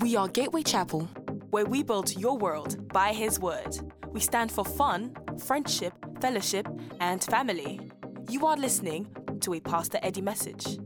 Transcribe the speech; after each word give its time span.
We 0.00 0.14
are 0.14 0.28
Gateway 0.28 0.62
Chapel, 0.62 1.08
where 1.50 1.64
we 1.64 1.82
build 1.82 2.14
your 2.16 2.36
world 2.36 2.92
by 2.92 3.14
His 3.14 3.40
Word. 3.40 3.78
We 4.10 4.20
stand 4.20 4.52
for 4.52 4.62
fun, 4.62 5.16
friendship, 5.38 5.94
fellowship, 6.20 6.68
and 7.00 7.24
family. 7.24 7.80
You 8.28 8.44
are 8.46 8.58
listening 8.58 9.08
to 9.40 9.54
a 9.54 9.60
Pastor 9.60 9.98
Eddie 10.02 10.20
message. 10.20 10.78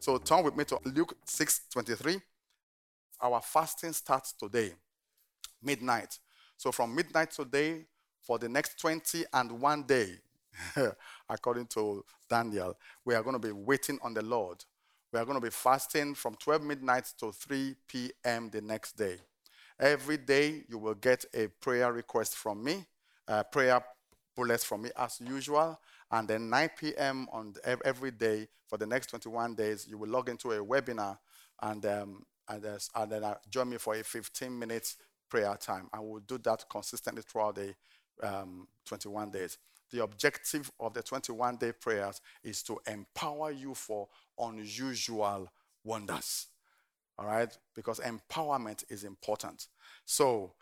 So 0.00 0.18
turn 0.18 0.42
with 0.42 0.56
me 0.56 0.64
to 0.64 0.80
Luke 0.84 1.16
6 1.24 1.60
23. 1.70 2.20
Our 3.20 3.40
fasting 3.40 3.92
starts 3.92 4.32
today, 4.32 4.72
midnight. 5.62 6.18
So 6.56 6.72
from 6.72 6.96
midnight 6.96 7.30
today, 7.30 7.86
for 8.20 8.36
the 8.36 8.48
next 8.48 8.80
20 8.80 9.26
and 9.32 9.60
one 9.60 9.84
day, 9.84 10.14
according 11.28 11.66
to 11.68 12.04
Daniel, 12.28 12.76
we 13.04 13.14
are 13.14 13.22
going 13.22 13.40
to 13.40 13.46
be 13.46 13.52
waiting 13.52 14.00
on 14.02 14.12
the 14.12 14.22
Lord. 14.22 14.64
We 15.12 15.18
are 15.18 15.26
going 15.26 15.36
to 15.36 15.44
be 15.44 15.50
fasting 15.50 16.14
from 16.14 16.36
12 16.36 16.62
midnight 16.62 17.12
to 17.18 17.32
3 17.32 17.74
p.m. 17.86 18.48
the 18.50 18.62
next 18.62 18.96
day. 18.96 19.18
Every 19.78 20.16
day, 20.16 20.64
you 20.68 20.78
will 20.78 20.94
get 20.94 21.26
a 21.34 21.48
prayer 21.48 21.92
request 21.92 22.34
from 22.36 22.64
me, 22.64 22.86
a 23.28 23.44
prayer 23.44 23.84
bullets 24.34 24.64
from 24.64 24.82
me 24.82 24.90
as 24.96 25.20
usual. 25.20 25.78
And 26.10 26.26
then 26.26 26.48
9 26.48 26.70
p.m. 26.78 27.28
on 27.30 27.54
every 27.84 28.10
day 28.10 28.48
for 28.66 28.78
the 28.78 28.86
next 28.86 29.08
21 29.08 29.54
days, 29.54 29.86
you 29.86 29.98
will 29.98 30.08
log 30.08 30.30
into 30.30 30.52
a 30.52 30.64
webinar 30.64 31.18
and, 31.60 31.84
um, 31.84 32.24
and, 32.48 32.64
uh, 32.64 32.78
and 32.94 33.12
then 33.12 33.24
uh, 33.24 33.34
join 33.50 33.68
me 33.68 33.76
for 33.76 33.94
a 33.94 34.02
15 34.02 34.58
minutes 34.58 34.96
prayer 35.28 35.54
time. 35.60 35.88
I 35.92 36.00
will 36.00 36.20
do 36.20 36.38
that 36.38 36.64
consistently 36.70 37.22
throughout 37.22 37.56
the 37.56 37.74
um, 38.22 38.66
21 38.86 39.30
days. 39.30 39.58
The 39.92 40.02
objective 40.02 40.70
of 40.80 40.94
the 40.94 41.02
21 41.02 41.56
day 41.56 41.72
prayers 41.72 42.20
is 42.42 42.62
to 42.64 42.80
empower 42.86 43.50
you 43.50 43.74
for 43.74 44.08
unusual 44.38 45.50
wonders. 45.84 46.46
All 47.18 47.26
right? 47.26 47.56
Because 47.74 48.00
empowerment 48.00 48.84
is 48.88 49.04
important. 49.04 49.66
So 50.04 50.54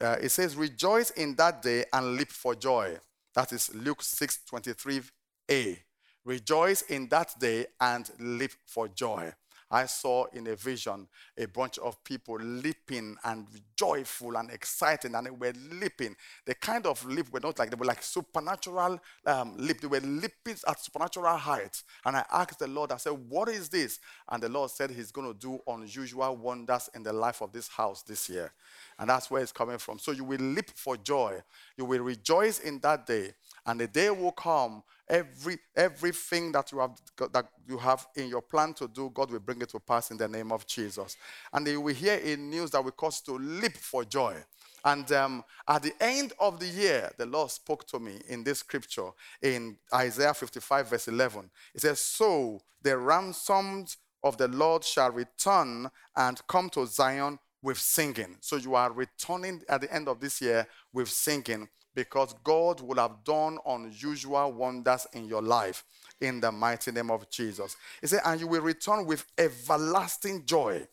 uh, 0.00 0.16
it 0.20 0.30
says, 0.30 0.56
Rejoice 0.56 1.10
in 1.10 1.34
that 1.36 1.62
day 1.62 1.84
and 1.92 2.16
leap 2.16 2.30
for 2.30 2.54
joy. 2.54 2.98
That 3.34 3.52
is 3.52 3.74
Luke 3.74 4.02
6 4.02 4.40
23a. 4.50 5.78
Rejoice 6.24 6.82
in 6.82 7.08
that 7.08 7.38
day 7.38 7.66
and 7.80 8.10
leap 8.18 8.52
for 8.66 8.88
joy. 8.88 9.32
I 9.70 9.86
saw 9.86 10.26
in 10.32 10.46
a 10.46 10.56
vision 10.56 11.06
a 11.36 11.46
bunch 11.46 11.78
of 11.78 12.02
people 12.02 12.36
leaping 12.40 13.16
and 13.24 13.46
joyful 13.76 14.36
and 14.36 14.50
excited, 14.50 15.14
and 15.14 15.26
they 15.26 15.30
were 15.30 15.52
leaping. 15.70 16.16
The 16.46 16.54
kind 16.54 16.86
of 16.86 17.04
leap 17.04 17.30
were 17.32 17.40
not 17.40 17.58
like 17.58 17.70
they 17.70 17.76
were 17.76 17.84
like 17.86 18.02
supernatural 18.02 18.98
um, 19.26 19.54
leap. 19.56 19.80
They 19.80 19.86
were 19.86 20.00
leaping 20.00 20.56
at 20.66 20.80
supernatural 20.80 21.36
heights. 21.36 21.84
And 22.04 22.16
I 22.16 22.24
asked 22.32 22.58
the 22.58 22.66
Lord, 22.66 22.92
I 22.92 22.96
said, 22.96 23.12
"What 23.12 23.48
is 23.48 23.68
this?" 23.68 23.98
And 24.28 24.42
the 24.42 24.48
Lord 24.48 24.70
said, 24.70 24.90
He's 24.90 25.12
going 25.12 25.32
to 25.32 25.38
do 25.38 25.58
unusual 25.66 26.36
wonders 26.36 26.88
in 26.94 27.02
the 27.02 27.12
life 27.12 27.42
of 27.42 27.52
this 27.52 27.68
house 27.68 28.02
this 28.02 28.28
year, 28.28 28.52
and 28.98 29.10
that's 29.10 29.30
where 29.30 29.42
it's 29.42 29.52
coming 29.52 29.78
from. 29.78 29.98
So 29.98 30.12
you 30.12 30.24
will 30.24 30.40
leap 30.40 30.70
for 30.74 30.96
joy. 30.96 31.42
You 31.76 31.84
will 31.84 32.00
rejoice 32.00 32.60
in 32.60 32.78
that 32.80 33.06
day, 33.06 33.32
and 33.66 33.80
the 33.80 33.86
day 33.86 34.10
will 34.10 34.32
come 34.32 34.82
every 35.08 35.58
everything 35.76 36.52
that 36.52 36.70
you 36.72 36.78
have 36.78 36.92
that 37.32 37.46
you 37.66 37.78
have 37.78 38.06
in 38.16 38.28
your 38.28 38.42
plan 38.42 38.74
to 38.74 38.88
do 38.88 39.10
god 39.14 39.30
will 39.30 39.40
bring 39.40 39.60
it 39.60 39.68
to 39.68 39.80
pass 39.80 40.10
in 40.10 40.16
the 40.16 40.28
name 40.28 40.52
of 40.52 40.66
jesus. 40.66 41.16
And 41.52 41.66
you 41.66 41.80
will 41.80 41.94
hear 41.94 42.16
in 42.16 42.50
news 42.50 42.70
that 42.70 42.84
will 42.84 42.92
cause 42.92 43.20
to 43.22 43.32
leap 43.32 43.76
for 43.76 44.04
joy. 44.04 44.36
And 44.84 45.10
um, 45.12 45.44
at 45.66 45.82
the 45.82 45.92
end 46.00 46.32
of 46.38 46.60
the 46.60 46.66
year 46.66 47.10
the 47.18 47.26
lord 47.26 47.50
spoke 47.50 47.86
to 47.88 47.98
me 47.98 48.20
in 48.28 48.44
this 48.44 48.60
scripture 48.60 49.10
in 49.42 49.76
isaiah 49.92 50.34
55 50.34 50.88
verse 50.88 51.08
11 51.08 51.50
it 51.74 51.80
says 51.80 52.00
so 52.00 52.60
the 52.82 52.96
ransomed 52.96 53.96
of 54.22 54.36
the 54.36 54.48
lord 54.48 54.84
shall 54.84 55.10
return 55.10 55.90
and 56.16 56.40
come 56.46 56.70
to 56.70 56.86
zion 56.86 57.38
with 57.62 57.78
singing. 57.78 58.36
So 58.40 58.56
you 58.56 58.74
are 58.74 58.92
returning 58.92 59.62
at 59.68 59.80
the 59.80 59.92
end 59.92 60.08
of 60.08 60.20
this 60.20 60.40
year 60.40 60.66
with 60.92 61.08
singing 61.08 61.68
because 61.94 62.34
God 62.44 62.80
will 62.80 62.96
have 62.96 63.24
done 63.24 63.58
unusual 63.66 64.52
wonders 64.52 65.06
in 65.12 65.26
your 65.26 65.42
life 65.42 65.84
in 66.20 66.40
the 66.40 66.52
mighty 66.52 66.92
name 66.92 67.10
of 67.10 67.28
Jesus. 67.30 67.76
He 68.00 68.06
said, 68.06 68.20
and 68.24 68.40
you 68.40 68.46
will 68.46 68.62
return 68.62 69.06
with 69.06 69.24
everlasting 69.36 70.44
joy 70.44 70.86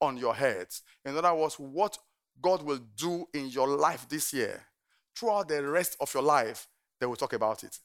on 0.00 0.16
your 0.16 0.34
heads. 0.34 0.82
In 1.04 1.16
other 1.16 1.34
words, 1.34 1.58
what 1.58 1.98
God 2.40 2.62
will 2.62 2.80
do 2.96 3.26
in 3.34 3.48
your 3.48 3.68
life 3.68 4.08
this 4.08 4.32
year, 4.32 4.62
throughout 5.16 5.48
the 5.48 5.62
rest 5.66 5.96
of 6.00 6.12
your 6.14 6.22
life, 6.22 6.68
they 7.00 7.06
will 7.06 7.16
talk 7.16 7.32
about 7.32 7.64
it. 7.64 7.76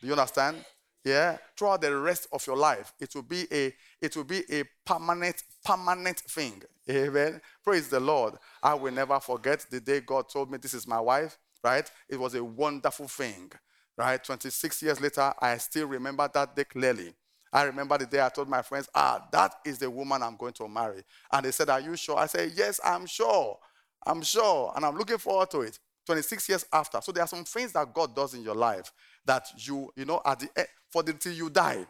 Do 0.00 0.06
you 0.06 0.12
understand? 0.12 0.64
Yeah, 1.04 1.38
throughout 1.56 1.80
the 1.80 1.96
rest 1.96 2.26
of 2.32 2.46
your 2.46 2.56
life, 2.56 2.92
it 3.00 3.14
will 3.14 3.22
be 3.22 3.46
a 3.52 3.74
it 4.00 4.16
will 4.16 4.24
be 4.24 4.42
a 4.50 4.64
permanent 4.84 5.42
permanent 5.64 6.18
thing. 6.20 6.62
Amen. 6.90 7.40
Praise 7.64 7.88
the 7.88 8.00
Lord. 8.00 8.34
I 8.62 8.74
will 8.74 8.92
never 8.92 9.18
forget 9.20 9.64
the 9.70 9.80
day 9.80 10.00
God 10.00 10.28
told 10.28 10.50
me 10.50 10.58
this 10.58 10.74
is 10.74 10.86
my 10.86 11.00
wife 11.00 11.38
right? 11.64 11.90
It 12.08 12.18
was 12.20 12.34
a 12.34 12.44
wonderful 12.44 13.08
thing, 13.08 13.50
right? 13.96 14.22
26 14.22 14.82
years 14.82 15.00
later, 15.00 15.32
I 15.40 15.56
still 15.58 15.86
remember 15.86 16.28
that 16.32 16.54
day 16.54 16.64
clearly. 16.64 17.12
I 17.52 17.62
remember 17.62 17.96
the 17.98 18.06
day 18.06 18.24
I 18.24 18.28
told 18.28 18.48
my 18.48 18.62
friends, 18.62 18.88
ah, 18.94 19.26
that 19.32 19.54
is 19.64 19.78
the 19.78 19.90
woman 19.90 20.22
I'm 20.22 20.36
going 20.36 20.52
to 20.54 20.68
marry. 20.68 21.02
And 21.32 21.44
they 21.44 21.50
said, 21.50 21.70
Are 21.70 21.80
you 21.80 21.96
sure? 21.96 22.18
I 22.18 22.26
said, 22.26 22.52
Yes, 22.54 22.78
I'm 22.84 23.06
sure. 23.06 23.58
I'm 24.06 24.22
sure. 24.22 24.72
And 24.76 24.84
I'm 24.84 24.96
looking 24.96 25.18
forward 25.18 25.50
to 25.50 25.62
it. 25.62 25.78
26 26.08 26.48
years 26.48 26.64
after. 26.72 27.02
So 27.02 27.12
there 27.12 27.22
are 27.22 27.28
some 27.28 27.44
things 27.44 27.72
that 27.72 27.92
God 27.92 28.16
does 28.16 28.32
in 28.32 28.42
your 28.42 28.54
life 28.54 28.90
that 29.26 29.46
you, 29.58 29.92
you 29.94 30.06
know, 30.06 30.22
at 30.24 30.40
the 30.40 30.48
end, 30.56 30.66
for 30.90 31.02
the 31.02 31.12
till 31.12 31.34
you 31.34 31.50
die. 31.50 31.86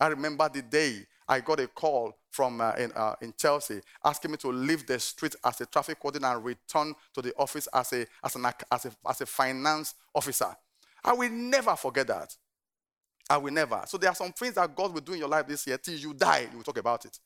I 0.00 0.08
remember 0.08 0.48
the 0.52 0.62
day 0.62 1.06
I 1.28 1.38
got 1.38 1.60
a 1.60 1.68
call 1.68 2.16
from 2.30 2.60
uh, 2.60 2.72
in, 2.72 2.90
uh, 2.90 3.14
in 3.22 3.32
Chelsea 3.38 3.80
asking 4.04 4.32
me 4.32 4.38
to 4.38 4.48
leave 4.48 4.88
the 4.88 4.98
street 4.98 5.36
as 5.44 5.60
a 5.60 5.66
traffic 5.66 6.02
warden 6.02 6.24
and 6.24 6.44
return 6.44 6.94
to 7.14 7.22
the 7.22 7.32
office 7.36 7.68
as 7.72 7.92
a, 7.92 8.06
as, 8.24 8.34
an, 8.34 8.44
as, 8.72 8.86
a, 8.86 8.92
as 9.08 9.20
a 9.20 9.26
finance 9.26 9.94
officer. 10.16 10.52
I 11.04 11.12
will 11.12 11.30
never 11.30 11.76
forget 11.76 12.08
that. 12.08 12.34
I 13.28 13.36
will 13.36 13.52
never. 13.52 13.84
So 13.86 13.98
there 13.98 14.10
are 14.10 14.16
some 14.16 14.32
things 14.32 14.54
that 14.54 14.74
God 14.74 14.92
will 14.92 15.00
do 15.00 15.12
in 15.12 15.20
your 15.20 15.28
life 15.28 15.46
this 15.46 15.64
year 15.64 15.78
till 15.78 15.94
you 15.94 16.12
die. 16.12 16.48
You 16.50 16.56
will 16.56 16.64
talk 16.64 16.78
about 16.78 17.04
it. 17.04 17.16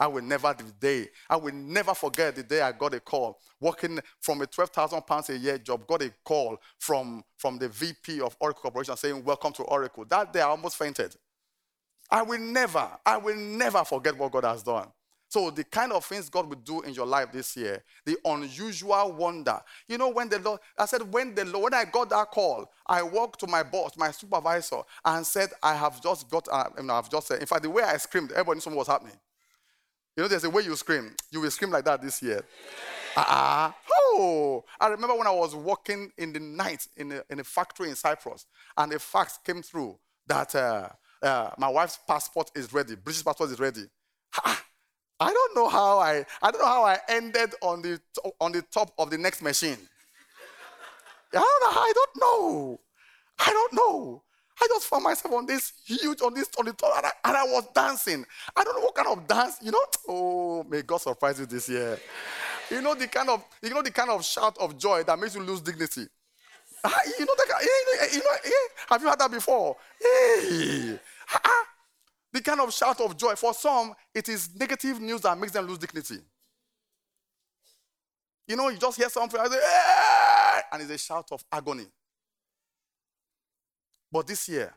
I 0.00 0.06
will 0.06 0.22
never 0.22 0.54
the 0.56 0.64
day. 0.80 1.10
I 1.28 1.36
will 1.36 1.52
never 1.52 1.94
forget 1.94 2.34
the 2.34 2.42
day 2.42 2.62
I 2.62 2.72
got 2.72 2.94
a 2.94 3.00
call 3.00 3.38
working 3.60 4.00
from 4.18 4.40
a 4.40 4.46
12,000 4.46 5.02
pounds 5.02 5.28
a 5.28 5.36
year 5.36 5.58
job. 5.58 5.86
Got 5.86 6.02
a 6.02 6.10
call 6.24 6.56
from, 6.78 7.22
from 7.36 7.58
the 7.58 7.68
VP 7.68 8.22
of 8.22 8.34
Oracle 8.40 8.62
Corporation 8.62 8.96
saying, 8.96 9.22
Welcome 9.22 9.52
to 9.52 9.62
Oracle. 9.64 10.06
That 10.08 10.32
day 10.32 10.40
I 10.40 10.48
almost 10.48 10.78
fainted. 10.78 11.14
I 12.10 12.22
will 12.22 12.40
never, 12.40 12.88
I 13.04 13.18
will 13.18 13.36
never 13.36 13.84
forget 13.84 14.16
what 14.16 14.32
God 14.32 14.44
has 14.44 14.62
done. 14.62 14.88
So 15.28 15.50
the 15.50 15.62
kind 15.62 15.92
of 15.92 16.04
things 16.04 16.28
God 16.28 16.48
will 16.48 16.56
do 16.56 16.80
in 16.80 16.92
your 16.92 17.06
life 17.06 17.30
this 17.30 17.56
year, 17.56 17.84
the 18.04 18.16
unusual 18.24 19.12
wonder. 19.12 19.60
You 19.86 19.98
know, 19.98 20.08
when 20.08 20.28
the 20.28 20.40
Lord, 20.40 20.60
I 20.76 20.86
said, 20.86 21.02
when 21.12 21.36
the 21.36 21.44
Lord, 21.44 21.72
when 21.72 21.74
I 21.74 21.84
got 21.84 22.10
that 22.10 22.32
call, 22.32 22.72
I 22.86 23.02
walked 23.02 23.38
to 23.40 23.46
my 23.46 23.62
boss, 23.62 23.96
my 23.96 24.10
supervisor, 24.10 24.80
and 25.04 25.24
said, 25.24 25.50
I 25.62 25.76
have 25.76 26.02
just 26.02 26.28
got, 26.28 26.48
uh, 26.50 26.64
you 26.78 26.82
know, 26.84 26.94
I've 26.94 27.08
just 27.10 27.28
said, 27.28 27.40
in 27.40 27.46
fact, 27.46 27.62
the 27.62 27.70
way 27.70 27.84
I 27.84 27.96
screamed, 27.98 28.32
everybody 28.32 28.56
knew 28.56 28.60
something 28.62 28.78
was 28.78 28.88
happening. 28.88 29.14
You 30.16 30.24
know, 30.24 30.28
there's 30.28 30.44
a 30.44 30.50
way 30.50 30.62
you 30.62 30.74
scream. 30.76 31.14
You 31.30 31.40
will 31.40 31.50
scream 31.50 31.70
like 31.70 31.84
that 31.84 32.02
this 32.02 32.22
year. 32.22 32.42
Ah, 33.16 33.68
uh-uh. 33.68 33.72
oh! 33.92 34.64
I 34.80 34.88
remember 34.88 35.14
when 35.16 35.26
I 35.26 35.32
was 35.32 35.54
working 35.54 36.12
in 36.18 36.32
the 36.32 36.40
night 36.40 36.86
in 36.96 37.12
a, 37.12 37.22
in 37.30 37.40
a 37.40 37.44
factory 37.44 37.88
in 37.88 37.96
Cyprus, 37.96 38.46
and 38.76 38.92
a 38.92 38.98
fax 38.98 39.38
came 39.44 39.62
through 39.62 39.98
that 40.26 40.54
uh, 40.54 40.88
uh, 41.22 41.50
my 41.58 41.68
wife's 41.68 41.98
passport 42.06 42.50
is 42.54 42.72
ready. 42.72 42.94
British 42.94 43.24
passport 43.24 43.50
is 43.50 43.58
ready. 43.58 43.84
I 45.22 45.32
don't 45.32 45.54
know 45.54 45.68
how 45.68 45.98
I, 45.98 46.24
I 46.40 46.50
don't 46.50 46.62
know 46.62 46.66
how 46.66 46.84
I 46.84 46.98
ended 47.08 47.54
on 47.60 47.82
the, 47.82 48.00
on 48.40 48.52
the 48.52 48.62
top 48.62 48.92
of 48.98 49.10
the 49.10 49.18
next 49.18 49.42
machine. 49.42 49.76
I 51.32 51.38
don't 51.38 51.74
know. 51.74 51.80
I 51.80 51.92
don't 51.94 52.16
know. 52.20 52.80
I 53.38 53.50
don't 53.50 53.72
know. 53.74 54.22
I 54.62 54.66
just 54.68 54.86
found 54.86 55.04
myself 55.04 55.34
on 55.34 55.46
this 55.46 55.72
huge, 55.84 56.20
on 56.20 56.34
this, 56.34 56.48
on 56.58 56.66
top, 56.66 56.96
and 56.96 57.06
I, 57.06 57.10
and 57.24 57.36
I 57.36 57.44
was 57.44 57.64
dancing. 57.74 58.24
I 58.54 58.64
don't 58.64 58.76
know 58.76 58.82
what 58.82 58.94
kind 58.94 59.08
of 59.08 59.26
dance, 59.26 59.56
you 59.62 59.70
know. 59.70 59.78
Oh, 60.08 60.64
may 60.64 60.82
God 60.82 61.00
surprise 61.00 61.38
you 61.38 61.46
this 61.46 61.68
year. 61.68 61.98
You 62.70 62.82
know 62.82 62.94
the 62.94 63.06
kind 63.06 63.28
of, 63.28 63.44
you 63.62 63.70
know 63.70 63.82
the 63.82 63.90
kind 63.90 64.10
of 64.10 64.24
shout 64.24 64.56
of 64.58 64.76
joy 64.76 65.02
that 65.04 65.18
makes 65.18 65.34
you 65.34 65.42
lose 65.42 65.60
dignity. 65.60 66.06
Ah, 66.82 66.98
you 67.18 67.26
know, 67.26 67.34
that, 67.36 67.46
eh, 67.60 67.66
eh, 68.00 68.06
you 68.12 68.18
know, 68.18 68.30
eh, 68.44 68.50
have 68.88 69.02
you 69.02 69.08
heard 69.08 69.18
that 69.18 69.30
before? 69.30 69.76
Hey, 70.00 70.98
the 72.32 72.40
kind 72.40 72.60
of 72.60 72.72
shout 72.72 73.00
of 73.00 73.16
joy. 73.16 73.34
For 73.36 73.52
some, 73.54 73.94
it 74.14 74.28
is 74.28 74.50
negative 74.58 75.00
news 75.00 75.20
that 75.22 75.38
makes 75.38 75.52
them 75.52 75.66
lose 75.66 75.78
dignity. 75.78 76.18
You 78.46 78.56
know, 78.56 78.68
you 78.68 78.78
just 78.78 78.96
hear 78.96 79.08
something 79.08 79.40
and 79.40 80.82
it's 80.82 80.90
a 80.90 80.98
shout 80.98 81.28
of 81.32 81.44
agony. 81.52 81.86
But 84.12 84.26
this 84.26 84.48
year, 84.48 84.74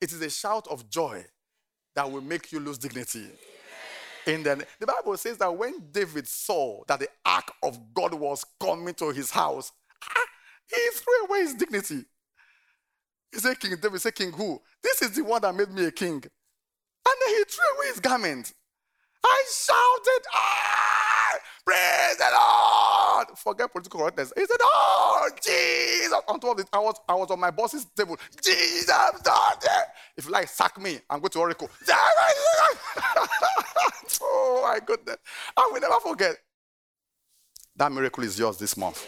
it 0.00 0.12
is 0.12 0.20
a 0.20 0.30
shout 0.30 0.66
of 0.68 0.88
joy 0.90 1.24
that 1.94 2.10
will 2.10 2.20
make 2.20 2.52
you 2.52 2.60
lose 2.60 2.78
dignity. 2.78 3.26
In 4.26 4.42
the, 4.42 4.64
the 4.78 4.86
Bible 4.86 5.16
says 5.16 5.38
that 5.38 5.56
when 5.56 5.74
David 5.90 6.28
saw 6.28 6.82
that 6.86 7.00
the 7.00 7.08
ark 7.24 7.50
of 7.62 7.78
God 7.92 8.14
was 8.14 8.44
coming 8.60 8.94
to 8.94 9.10
his 9.10 9.30
house, 9.30 9.72
he 10.68 10.88
threw 10.94 11.24
away 11.26 11.40
his 11.40 11.54
dignity. 11.54 12.04
He 13.32 13.38
said, 13.38 13.58
King 13.58 13.76
David 13.80 14.00
said, 14.00 14.14
King 14.14 14.32
who? 14.32 14.60
This 14.82 15.02
is 15.02 15.12
the 15.12 15.24
one 15.24 15.42
that 15.42 15.54
made 15.54 15.70
me 15.70 15.86
a 15.86 15.90
king. 15.90 16.12
And 16.14 17.16
then 17.26 17.34
he 17.34 17.44
threw 17.44 17.76
away 17.76 17.86
his 17.88 18.00
garment. 18.00 18.52
I 19.24 19.44
shouted, 19.50 20.26
ah, 20.34 20.91
praise 21.72 22.16
the 22.16 22.28
Lord. 22.32 23.38
Forget 23.38 23.72
political 23.72 24.00
correctness. 24.00 24.32
He 24.36 24.44
said, 24.44 24.56
oh, 24.60 25.28
Jesus. 25.42 26.12
On 26.28 26.38
top 26.40 26.58
of 26.58 26.60
it, 26.60 26.68
I 26.72 26.78
was, 26.78 26.96
I 27.08 27.14
was 27.14 27.30
on 27.30 27.40
my 27.40 27.50
boss's 27.50 27.84
table. 27.96 28.18
Jesus, 28.42 28.88
God. 29.22 29.64
If 30.16 30.26
you 30.26 30.30
like, 30.30 30.48
sack 30.48 30.80
me. 30.80 30.98
I'm 31.08 31.20
going 31.20 31.30
to 31.30 31.38
Oracle. 31.38 31.70
oh, 34.22 34.60
my 34.62 34.80
goodness. 34.84 35.16
I 35.56 35.70
will 35.72 35.80
never 35.80 36.00
forget. 36.00 36.36
That 37.76 37.90
miracle 37.90 38.24
is 38.24 38.38
yours 38.38 38.58
this 38.58 38.76
month. 38.76 39.06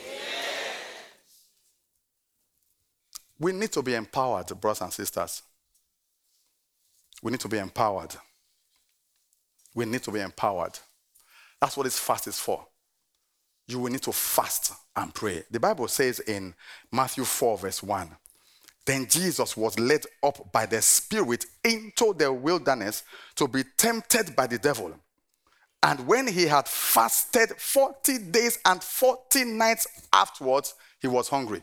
We 3.38 3.52
need 3.52 3.72
to 3.72 3.82
be 3.82 3.94
empowered, 3.94 4.48
brothers 4.60 4.80
and 4.80 4.92
sisters. 4.92 5.42
We 7.22 7.30
need 7.30 7.40
to 7.40 7.48
be 7.48 7.58
empowered. 7.58 8.14
We 9.74 9.84
need 9.84 10.02
to 10.04 10.10
be 10.10 10.20
empowered. 10.20 10.78
That's 11.60 11.76
what 11.76 11.84
this 11.84 11.98
fast 11.98 12.26
is 12.26 12.38
for. 12.38 12.66
You 13.66 13.78
will 13.78 13.90
need 13.90 14.02
to 14.02 14.12
fast 14.12 14.72
and 14.94 15.14
pray. 15.14 15.44
The 15.50 15.60
Bible 15.60 15.88
says 15.88 16.20
in 16.20 16.54
Matthew 16.92 17.24
4, 17.24 17.58
verse 17.58 17.82
1 17.82 18.10
Then 18.84 19.06
Jesus 19.08 19.56
was 19.56 19.78
led 19.78 20.04
up 20.22 20.52
by 20.52 20.66
the 20.66 20.82
Spirit 20.82 21.46
into 21.62 22.14
the 22.14 22.32
wilderness 22.32 23.04
to 23.36 23.48
be 23.48 23.64
tempted 23.76 24.36
by 24.36 24.46
the 24.46 24.58
devil. 24.58 24.94
And 25.82 26.06
when 26.06 26.26
he 26.26 26.46
had 26.46 26.66
fasted 26.66 27.50
40 27.50 28.18
days 28.30 28.58
and 28.64 28.82
40 28.82 29.44
nights 29.44 29.86
afterwards, 30.12 30.74
he 30.98 31.08
was 31.08 31.28
hungry. 31.28 31.62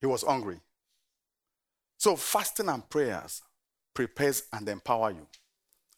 He 0.00 0.06
was 0.06 0.22
hungry. 0.22 0.60
So, 1.98 2.14
fasting 2.16 2.68
and 2.68 2.88
prayers 2.88 3.42
prepares 3.94 4.44
and 4.52 4.68
empower 4.68 5.10
you. 5.10 5.26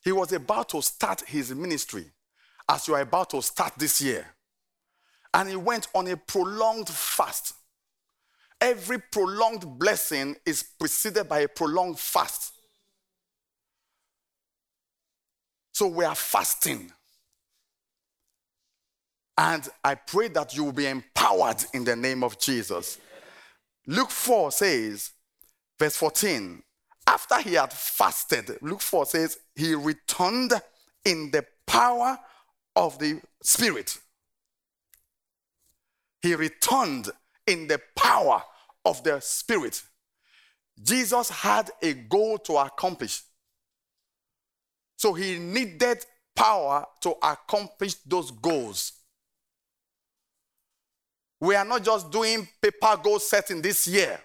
He 0.02 0.12
was 0.12 0.32
about 0.32 0.70
to 0.70 0.82
start 0.82 1.22
his 1.26 1.54
ministry 1.54 2.06
as 2.68 2.88
you 2.88 2.94
are 2.94 3.00
about 3.00 3.30
to 3.30 3.42
start 3.42 3.74
this 3.76 4.00
year. 4.00 4.26
And 5.34 5.48
he 5.48 5.56
went 5.56 5.88
on 5.94 6.08
a 6.08 6.16
prolonged 6.16 6.88
fast. 6.88 7.54
Every 8.60 8.98
prolonged 8.98 9.78
blessing 9.78 10.36
is 10.44 10.62
preceded 10.62 11.28
by 11.28 11.40
a 11.40 11.48
prolonged 11.48 11.98
fast. 11.98 12.52
So 15.72 15.86
we 15.86 16.04
are 16.04 16.14
fasting. 16.14 16.92
And 19.38 19.66
I 19.82 19.94
pray 19.94 20.28
that 20.28 20.54
you 20.54 20.64
will 20.64 20.72
be 20.72 20.86
empowered 20.86 21.64
in 21.72 21.84
the 21.84 21.96
name 21.96 22.22
of 22.22 22.38
Jesus. 22.38 22.98
Luke 23.86 24.10
4 24.10 24.52
says, 24.52 25.12
verse 25.78 25.96
14, 25.96 26.62
after 27.30 27.48
he 27.48 27.54
had 27.54 27.72
fasted, 27.72 28.58
Luke 28.60 28.80
4 28.80 29.06
says, 29.06 29.38
he 29.54 29.74
returned 29.74 30.52
in 31.04 31.30
the 31.30 31.44
power 31.66 32.18
of 32.76 32.98
the 32.98 33.20
Spirit. 33.42 33.98
He 36.22 36.34
returned 36.34 37.10
in 37.46 37.66
the 37.66 37.80
power 37.96 38.42
of 38.84 39.02
the 39.02 39.20
Spirit. 39.20 39.82
Jesus 40.82 41.30
had 41.30 41.70
a 41.82 41.92
goal 41.94 42.38
to 42.38 42.56
accomplish. 42.56 43.22
So 44.96 45.14
he 45.14 45.38
needed 45.38 46.04
power 46.34 46.84
to 47.00 47.14
accomplish 47.22 47.94
those 48.06 48.30
goals. 48.30 48.92
We 51.40 51.54
are 51.54 51.64
not 51.64 51.84
just 51.84 52.10
doing 52.10 52.46
paper 52.60 52.98
goal 53.02 53.18
setting 53.18 53.62
this 53.62 53.86
year. 53.86 54.20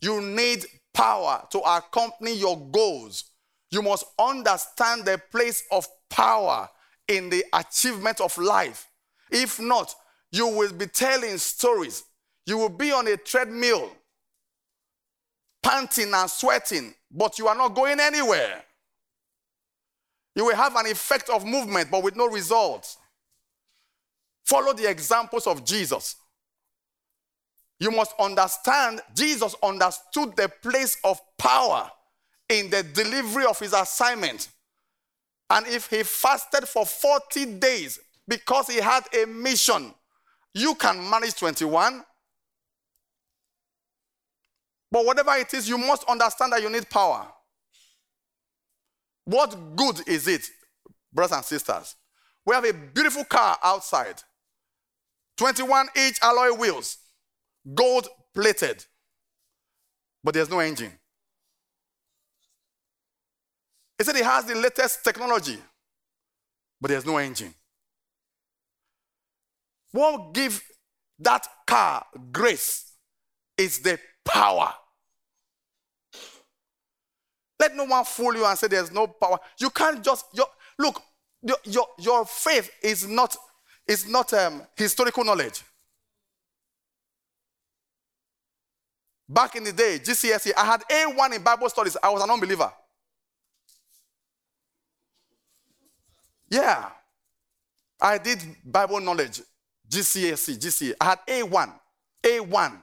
You 0.00 0.20
need 0.20 0.64
power 0.96 1.46
to 1.50 1.60
accompany 1.60 2.34
your 2.34 2.58
goals. 2.70 3.24
You 3.70 3.82
must 3.82 4.06
understand 4.18 5.04
the 5.04 5.20
place 5.30 5.62
of 5.70 5.86
power 6.08 6.68
in 7.06 7.28
the 7.28 7.44
achievement 7.52 8.20
of 8.20 8.36
life. 8.38 8.88
If 9.30 9.60
not, 9.60 9.94
you 10.32 10.46
will 10.48 10.72
be 10.72 10.86
telling 10.86 11.36
stories. 11.36 12.02
You 12.46 12.56
will 12.58 12.70
be 12.70 12.92
on 12.92 13.06
a 13.08 13.16
treadmill, 13.16 13.90
panting 15.62 16.14
and 16.14 16.30
sweating, 16.30 16.94
but 17.10 17.38
you 17.38 17.46
are 17.48 17.56
not 17.56 17.74
going 17.74 18.00
anywhere. 18.00 18.62
You 20.34 20.46
will 20.46 20.56
have 20.56 20.76
an 20.76 20.86
effect 20.86 21.28
of 21.28 21.44
movement, 21.44 21.90
but 21.90 22.02
with 22.02 22.16
no 22.16 22.26
results. 22.26 22.96
Follow 24.44 24.72
the 24.72 24.88
examples 24.88 25.46
of 25.46 25.64
Jesus. 25.64 26.16
You 27.78 27.90
must 27.90 28.14
understand 28.18 29.00
Jesus 29.14 29.54
understood 29.62 30.34
the 30.36 30.50
place 30.62 30.96
of 31.04 31.20
power 31.36 31.90
in 32.48 32.70
the 32.70 32.82
delivery 32.82 33.44
of 33.44 33.58
his 33.58 33.72
assignment. 33.72 34.48
And 35.50 35.66
if 35.66 35.88
he 35.88 36.02
fasted 36.02 36.66
for 36.66 36.86
40 36.86 37.58
days 37.58 38.00
because 38.26 38.68
he 38.68 38.80
had 38.80 39.04
a 39.14 39.26
mission, 39.26 39.92
you 40.54 40.74
can 40.74 41.08
manage 41.08 41.34
21. 41.34 42.02
But 44.90 45.04
whatever 45.04 45.34
it 45.34 45.52
is, 45.52 45.68
you 45.68 45.78
must 45.78 46.04
understand 46.04 46.52
that 46.52 46.62
you 46.62 46.70
need 46.70 46.88
power. 46.88 47.26
What 49.24 49.76
good 49.76 50.08
is 50.08 50.28
it, 50.28 50.42
brothers 51.12 51.36
and 51.36 51.44
sisters? 51.44 51.96
We 52.44 52.54
have 52.54 52.64
a 52.64 52.72
beautiful 52.72 53.24
car 53.24 53.58
outside, 53.62 54.22
21 55.36 55.88
inch 55.96 56.18
alloy 56.22 56.56
wheels, 56.56 56.98
gold 57.74 58.08
plated, 58.34 58.84
but 60.22 60.34
there's 60.34 60.50
no 60.50 60.60
engine. 60.60 60.92
He 63.98 64.04
said 64.04 64.16
it 64.16 64.24
has 64.24 64.44
the 64.44 64.54
latest 64.54 65.02
technology, 65.04 65.58
but 66.80 66.88
there's 66.90 67.06
no 67.06 67.16
engine. 67.18 67.54
What 69.92 70.34
gives 70.34 70.60
that 71.20 71.46
car 71.66 72.04
grace 72.30 72.92
is 73.56 73.78
the 73.78 73.98
power. 74.24 74.72
Let 77.58 77.74
no 77.74 77.84
one 77.84 78.04
fool 78.04 78.34
you 78.36 78.44
and 78.44 78.58
say 78.58 78.66
there's 78.68 78.92
no 78.92 79.06
power. 79.06 79.38
You 79.58 79.70
can't 79.70 80.04
just 80.04 80.26
your, 80.34 80.46
look. 80.78 81.00
Your, 81.42 81.56
your, 81.64 81.86
your 81.98 82.26
faith 82.26 82.70
is 82.82 83.06
not 83.06 83.36
is 83.86 84.08
not 84.08 84.32
um, 84.34 84.62
historical 84.76 85.24
knowledge. 85.24 85.62
Back 89.28 89.56
in 89.56 89.64
the 89.64 89.72
day, 89.72 89.98
GCSE, 89.98 90.52
I 90.56 90.64
had 90.64 90.82
A1 90.82 91.34
in 91.34 91.42
Bible 91.42 91.68
studies. 91.68 91.96
I 92.02 92.10
was 92.10 92.22
an 92.22 92.30
unbeliever. 92.30 92.72
Yeah. 96.48 96.90
I 98.00 98.18
did 98.18 98.38
Bible 98.64 99.00
knowledge, 99.00 99.40
GCSE, 99.88 100.58
GCE. 100.58 100.94
I 101.00 101.04
had 101.04 101.18
A1. 101.26 101.72
A1. 102.22 102.78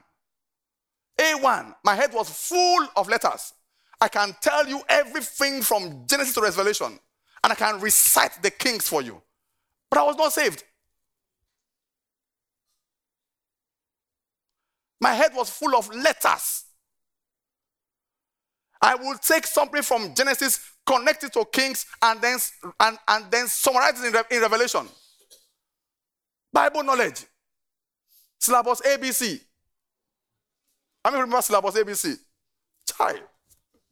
A1. 1.18 1.74
My 1.84 1.94
head 1.94 2.12
was 2.12 2.28
full 2.28 2.88
of 2.96 3.08
letters. 3.08 3.52
I 4.00 4.08
can 4.08 4.34
tell 4.40 4.68
you 4.68 4.82
everything 4.88 5.62
from 5.62 6.04
Genesis 6.06 6.34
to 6.34 6.42
Revelation, 6.42 6.98
and 7.42 7.52
I 7.52 7.54
can 7.54 7.80
recite 7.80 8.42
the 8.42 8.50
kings 8.50 8.88
for 8.88 9.00
you. 9.00 9.22
But 9.88 10.00
I 10.00 10.02
was 10.02 10.16
not 10.16 10.32
saved. 10.32 10.64
My 15.00 15.12
head 15.12 15.32
was 15.34 15.50
full 15.50 15.76
of 15.76 15.92
letters. 15.94 16.64
I 18.80 18.94
will 18.96 19.16
take 19.16 19.46
something 19.46 19.82
from 19.82 20.14
Genesis, 20.14 20.60
connect 20.84 21.24
it 21.24 21.32
to 21.32 21.44
Kings, 21.46 21.86
and 22.02 22.20
then 22.20 22.38
and, 22.80 22.98
and 23.08 23.30
then 23.30 23.48
summarize 23.48 24.02
it 24.02 24.14
in, 24.14 24.36
in 24.36 24.42
Revelation. 24.42 24.86
Bible 26.52 26.82
knowledge. 26.82 27.24
Syllabus 28.38 28.82
ABC. 28.82 29.40
I 31.04 31.10
mean, 31.10 31.20
remember 31.20 31.42
syllabus 31.42 31.76
ABC? 31.76 32.16
Child. 32.86 33.20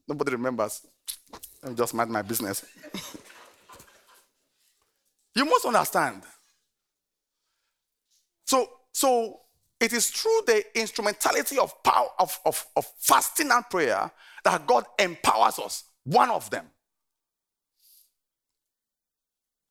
Nobody 0.06 0.32
remembers. 0.32 0.86
I'm 1.62 1.74
just 1.74 1.94
mind 1.94 2.10
my 2.10 2.22
business. 2.22 2.64
you 5.34 5.44
must 5.44 5.64
understand. 5.64 6.22
So, 8.46 8.68
so 8.92 9.40
it 9.82 9.92
is 9.92 10.10
through 10.10 10.42
the 10.46 10.64
instrumentality 10.78 11.58
of 11.58 11.82
power 11.82 12.06
of, 12.20 12.38
of, 12.46 12.64
of 12.76 12.86
fasting 12.98 13.50
and 13.50 13.68
prayer 13.68 14.08
that 14.44 14.64
God 14.64 14.84
empowers 14.96 15.58
us. 15.58 15.84
One 16.04 16.30
of 16.30 16.48
them. 16.50 16.66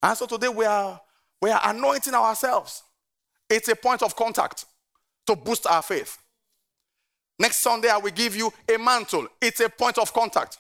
And 0.04 0.18
so 0.18 0.26
today 0.26 0.50
we 0.50 0.66
are 0.66 1.00
we 1.42 1.50
are 1.50 1.62
anointing 1.64 2.14
ourselves. 2.14 2.84
It's 3.50 3.70
a 3.70 3.76
point 3.76 4.04
of 4.04 4.16
contact 4.16 4.66
to 5.28 5.36
boost 5.36 5.66
our 5.66 5.82
faith. 5.82 6.18
Next 7.40 7.60
Sunday, 7.60 7.90
I 7.90 7.98
will 7.98 8.12
give 8.12 8.36
you 8.36 8.52
a 8.72 8.78
mantle. 8.78 9.28
It's 9.42 9.62
a 9.62 9.70
point 9.70 9.98
of 9.98 10.14
contact. 10.14 10.58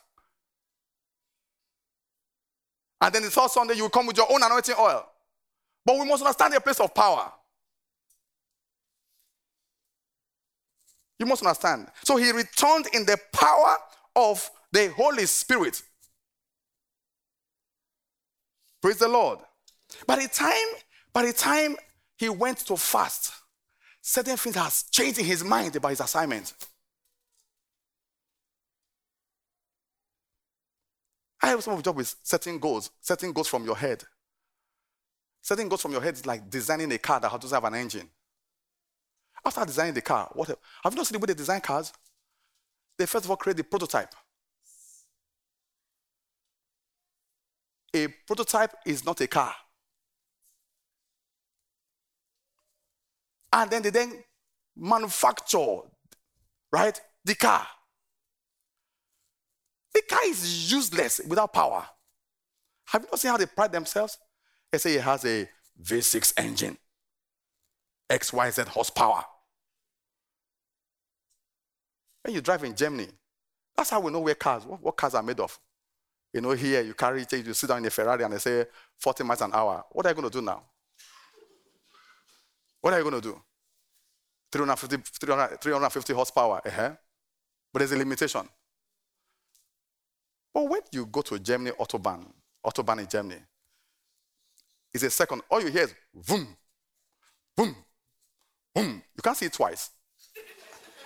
And 3.02 3.14
then 3.14 3.24
the 3.24 3.30
third 3.30 3.52
Sunday, 3.52 3.76
you 3.76 3.84
will 3.84 3.90
come 3.90 4.08
with 4.08 4.18
your 4.18 4.32
own 4.32 4.42
anointing 4.42 4.76
oil. 4.80 5.06
But 5.86 6.00
we 6.00 6.06
must 6.06 6.24
understand 6.24 6.54
the 6.54 6.62
place 6.62 6.80
of 6.80 6.94
power. 6.94 7.32
You 11.22 11.28
must 11.28 11.46
understand. 11.46 11.88
So 12.04 12.16
he 12.16 12.32
returned 12.32 12.88
in 12.94 13.06
the 13.06 13.16
power 13.32 13.78
of 14.16 14.50
the 14.72 14.90
Holy 14.90 15.28
Spirit. 15.28 15.80
Praise 18.82 18.98
the 18.98 19.08
Lord. 19.08 19.38
By 20.08 20.16
the 20.16 20.28
time, 20.28 20.52
by 21.14 21.28
the 21.28 21.32
time 21.32 21.76
he 22.18 22.28
went 22.28 22.58
to 22.66 22.76
fast, 22.76 23.34
certain 24.02 24.36
things 24.36 24.56
has 24.56 24.82
changed 24.90 25.20
in 25.20 25.26
his 25.26 25.44
mind 25.44 25.76
about 25.76 25.90
his 25.90 26.00
assignment. 26.00 26.54
I 31.40 31.50
have 31.50 31.64
some 31.64 31.74
of 31.74 31.80
the 31.80 31.84
job 31.84 31.98
with 31.98 32.16
setting 32.24 32.58
goals, 32.58 32.90
setting 33.00 33.32
goals 33.32 33.48
from 33.48 33.64
your 33.64 33.78
head. 33.78 34.04
Setting 35.44 35.70
goals 35.70 35.84
from 35.84 35.92
your 35.92 36.02
head 36.02 36.16
is 36.16 36.26
like 36.26 36.50
designing 36.50 36.92
a 36.92 36.98
car 36.98 37.20
that 37.20 37.30
has 37.30 37.42
to 37.42 37.48
have 37.54 37.64
an 37.64 37.76
engine. 37.76 38.10
After 39.44 39.66
designing 39.66 39.94
the 39.94 40.02
car, 40.02 40.30
what 40.34 40.48
have 40.48 40.58
you 40.94 40.98
not 40.98 41.08
seen 41.08 41.14
the 41.14 41.20
way 41.20 41.28
they 41.28 41.34
design 41.34 41.62
cars? 41.62 41.92
They 42.98 43.06
first 43.06 43.26
of 43.26 43.32
all 43.32 43.38
create 43.38 43.58
the 43.58 43.64
prototype. 43.64 44.14
A 47.94 48.08
prototype 48.28 48.74
is 48.86 49.04
not 49.04 49.20
a 49.20 49.28
car. 49.28 49.54
And 53.52 53.70
then 53.70 53.82
they 53.82 53.90
then 53.90 54.24
manufacture, 54.78 55.80
right, 56.72 57.02
the 57.26 57.36
car. 57.36 57.68
The 59.94 60.04
car 60.10 60.22
is 60.26 60.72
useless 60.72 61.20
without 61.28 61.52
power. 61.52 61.86
Have 62.86 63.02
you 63.02 63.08
not 63.12 63.20
seen 63.20 63.32
how 63.32 63.38
they 63.38 63.46
pride 63.46 63.74
themselves? 63.74 64.18
They 64.72 64.78
say 64.78 64.94
it 64.96 65.02
has 65.02 65.26
a 65.26 65.50
V6 65.84 66.34
engine, 66.38 66.78
XYZ 68.12 68.68
horsepower. 68.68 69.24
When 72.24 72.36
you 72.36 72.42
drive 72.42 72.64
in 72.64 72.76
Germany, 72.76 73.08
that's 73.76 73.90
how 73.90 74.00
we 74.02 74.12
know 74.12 74.20
where 74.20 74.36
cars, 74.36 74.66
what, 74.66 74.82
what 74.82 74.98
cars 74.98 75.16
are 75.16 75.24
made 75.24 75.40
of. 75.40 75.58
You 76.34 76.42
know, 76.42 76.52
here 76.52 76.82
you 76.82 76.94
carry 76.94 77.24
it, 77.24 77.34
you 77.34 77.54
sit 77.54 77.68
down 77.68 77.80
in 77.80 77.86
a 77.86 77.90
Ferrari 77.90 78.24
and 78.24 78.34
they 78.34 78.38
say 78.38 78.66
40 79.00 79.24
miles 79.24 79.42
an 79.42 79.52
hour. 79.54 79.84
What 79.92 80.06
are 80.06 80.10
you 80.10 80.16
going 80.16 80.30
to 80.30 80.40
do 80.40 80.46
now? 80.46 80.62
What 82.82 82.94
are 82.94 82.98
you 82.98 83.10
going 83.10 83.22
to 83.22 83.30
do? 83.30 83.42
350, 84.52 84.98
300, 85.20 85.62
350 85.62 86.14
horsepower. 86.14 86.62
Uh-huh. 86.66 86.92
But 87.72 87.80
there's 87.80 87.92
a 87.94 87.98
limitation. 87.98 88.48
But 90.54 90.68
when 90.68 90.82
you 90.92 91.06
go 91.06 91.22
to 91.22 91.40
Germany, 91.40 91.72
Autobahn, 91.80 92.26
Autobahn 92.66 93.00
in 93.00 93.08
Germany, 93.08 93.40
it's 94.94 95.04
a 95.04 95.10
second. 95.10 95.42
All 95.50 95.62
you 95.62 95.70
hear 95.70 95.84
is 95.84 95.96
boom, 96.14 96.56
boom, 97.56 97.76
boom. 98.74 99.02
You 99.16 99.22
can't 99.24 99.38
see 99.38 99.46
it 99.48 99.54
twice. 99.54 99.90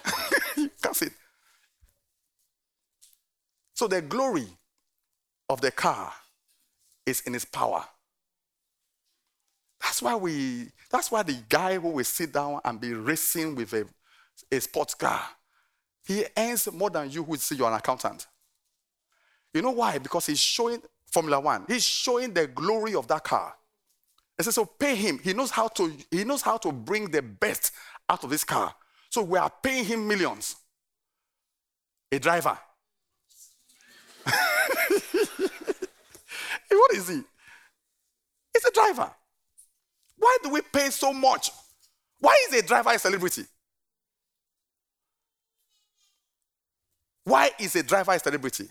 you 0.57 0.69
can't 0.81 0.95
see 0.95 1.07
it. 1.07 1.13
So 3.73 3.87
the 3.87 4.01
glory 4.01 4.47
of 5.49 5.61
the 5.61 5.71
car 5.71 6.13
is 7.05 7.21
in 7.21 7.35
its 7.35 7.45
power. 7.45 7.83
That's 9.81 10.01
why 10.01 10.15
we, 10.15 10.69
that's 10.89 11.11
why 11.11 11.23
the 11.23 11.37
guy 11.47 11.77
who 11.77 11.89
will 11.89 12.03
sit 12.03 12.33
down 12.33 12.59
and 12.63 12.79
be 12.79 12.93
racing 12.93 13.55
with 13.55 13.73
a, 13.73 13.85
a 14.51 14.59
sports 14.61 14.93
car, 14.93 15.21
he 16.05 16.25
earns 16.37 16.71
more 16.71 16.89
than 16.89 17.09
you 17.09 17.23
who 17.23 17.31
would 17.31 17.41
say 17.41 17.55
you're 17.55 17.67
an 17.67 17.73
accountant. 17.73 18.27
You 19.53 19.61
know 19.61 19.71
why? 19.71 19.97
Because 19.97 20.25
he's 20.25 20.39
showing 20.39 20.81
Formula 21.11 21.39
One. 21.39 21.65
He's 21.67 21.83
showing 21.83 22.33
the 22.33 22.47
glory 22.47 22.95
of 22.95 23.07
that 23.07 23.23
car. 23.23 23.53
And 24.37 24.45
says, 24.45 24.55
so 24.55 24.65
pay 24.65 24.95
him. 24.95 25.19
He 25.23 25.33
knows 25.33 25.51
how 25.51 25.67
to, 25.69 25.91
he 26.11 26.23
knows 26.23 26.41
how 26.41 26.57
to 26.57 26.71
bring 26.71 27.09
the 27.09 27.21
best 27.21 27.71
out 28.09 28.23
of 28.23 28.29
this 28.29 28.43
car. 28.43 28.73
So 29.09 29.21
we 29.21 29.37
are 29.37 29.51
paying 29.63 29.85
him 29.85 30.07
millions. 30.07 30.57
A 32.11 32.19
driver. 32.19 32.57
what 36.69 36.93
is 36.93 37.07
he? 37.07 37.21
He's 38.53 38.65
a 38.65 38.71
driver. 38.71 39.11
Why 40.17 40.37
do 40.43 40.49
we 40.49 40.61
pay 40.61 40.89
so 40.89 41.13
much? 41.13 41.51
Why 42.19 42.35
is 42.47 42.59
a 42.59 42.65
driver 42.65 42.91
a 42.91 42.99
celebrity? 42.99 43.43
Why 47.23 47.51
is 47.59 47.75
a 47.75 47.83
driver 47.83 48.13
a 48.13 48.19
celebrity? 48.19 48.67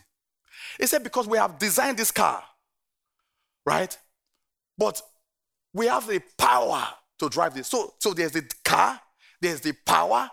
He 0.78 0.86
said, 0.86 1.02
Because 1.02 1.26
we 1.26 1.38
have 1.38 1.58
designed 1.58 1.98
this 1.98 2.10
car, 2.10 2.42
right? 3.66 3.96
But 4.78 5.02
we 5.74 5.86
have 5.86 6.06
the 6.06 6.22
power 6.38 6.86
to 7.18 7.28
drive 7.28 7.54
this. 7.54 7.68
So, 7.68 7.94
so 7.98 8.14
there's 8.14 8.32
the 8.32 8.48
car, 8.64 8.98
there's 9.40 9.60
the 9.60 9.72
power, 9.72 10.30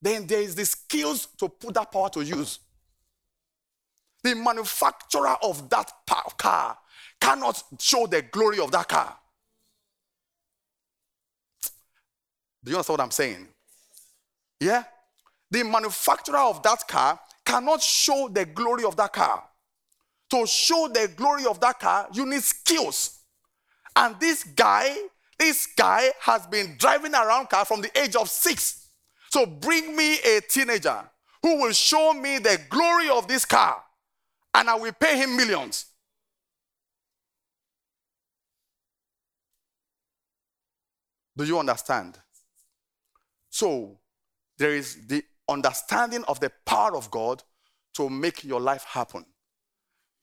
then 0.00 0.26
there 0.26 0.40
is 0.40 0.54
the 0.54 0.64
skills 0.64 1.26
to 1.38 1.48
put 1.48 1.74
that 1.74 1.90
power 1.90 2.08
to 2.10 2.22
use. 2.22 2.60
The 4.22 4.36
manufacturer 4.36 5.36
of 5.42 5.68
that 5.70 5.90
car 6.38 6.78
cannot 7.20 7.62
show 7.80 8.06
the 8.06 8.22
glory 8.22 8.60
of 8.60 8.70
that 8.70 8.88
car. 8.88 9.16
Do 12.62 12.70
you 12.70 12.76
understand 12.76 12.98
what 12.98 13.04
I'm 13.04 13.10
saying? 13.10 13.48
Yeah? 14.60 14.84
The 15.50 15.64
manufacturer 15.64 16.38
of 16.38 16.62
that 16.62 16.86
car 16.86 17.18
cannot 17.44 17.82
show 17.82 18.28
the 18.32 18.44
glory 18.44 18.84
of 18.84 18.96
that 18.96 19.12
car 19.12 19.42
to 20.32 20.46
show 20.46 20.88
the 20.88 21.10
glory 21.14 21.44
of 21.44 21.60
that 21.60 21.78
car, 21.78 22.08
you 22.12 22.24
need 22.24 22.42
skills. 22.42 23.18
And 23.94 24.18
this 24.18 24.44
guy, 24.44 24.96
this 25.38 25.66
guy 25.66 26.10
has 26.20 26.46
been 26.46 26.76
driving 26.78 27.14
around 27.14 27.50
car 27.50 27.64
from 27.64 27.82
the 27.82 27.98
age 27.98 28.16
of 28.16 28.28
six. 28.28 28.88
So 29.30 29.46
bring 29.46 29.96
me 29.96 30.18
a 30.18 30.40
teenager 30.40 31.02
who 31.42 31.62
will 31.62 31.72
show 31.72 32.12
me 32.12 32.38
the 32.38 32.60
glory 32.68 33.08
of 33.10 33.26
this 33.26 33.44
car, 33.44 33.82
and 34.54 34.70
I 34.70 34.76
will 34.76 34.92
pay 34.92 35.18
him 35.18 35.36
millions. 35.36 35.86
Do 41.36 41.44
you 41.44 41.58
understand? 41.58 42.18
So, 43.50 43.98
there 44.58 44.74
is 44.74 45.06
the 45.06 45.24
understanding 45.48 46.24
of 46.28 46.40
the 46.40 46.52
power 46.64 46.96
of 46.96 47.10
God 47.10 47.42
to 47.94 48.08
make 48.08 48.44
your 48.44 48.60
life 48.60 48.84
happen. 48.84 49.24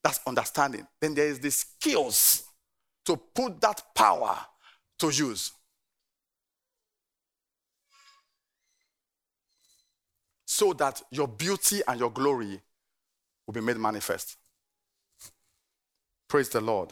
That's 0.03 0.19
understanding. 0.25 0.88
Then 1.01 1.13
there 1.13 1.27
is 1.27 1.39
the 1.39 1.51
skills 1.51 2.43
to 3.06 3.18
put 3.18 3.60
that 3.62 3.82
power 3.96 4.38
to 5.00 5.10
use. 5.10 5.51
So 10.46 10.74
that 10.74 11.01
your 11.12 11.27
beauty 11.27 11.82
and 11.88 12.00
your 12.00 12.12
glory 12.12 12.60
will 13.46 13.53
be 13.53 13.62
made 13.62 13.77
manifest. 13.77 14.38
Praise 16.27 16.50
the 16.50 16.62
Lord. 16.62 16.91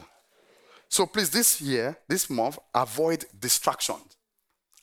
So 0.89 1.05
please, 1.05 1.29
this 1.29 1.61
year, 1.61 1.97
this 2.07 2.29
month, 2.29 2.57
avoid 2.73 3.25
distractions 3.37 4.15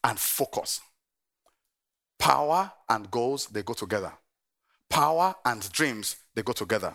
and 0.02 0.18
focus. 0.18 0.80
Power 2.18 2.70
and 2.88 3.10
goals, 3.10 3.46
they 3.46 3.62
go 3.62 3.72
together. 3.72 4.12
Power 4.88 5.34
and 5.44 5.70
dreams, 5.72 6.16
they 6.34 6.42
go 6.42 6.52
together. 6.52 6.94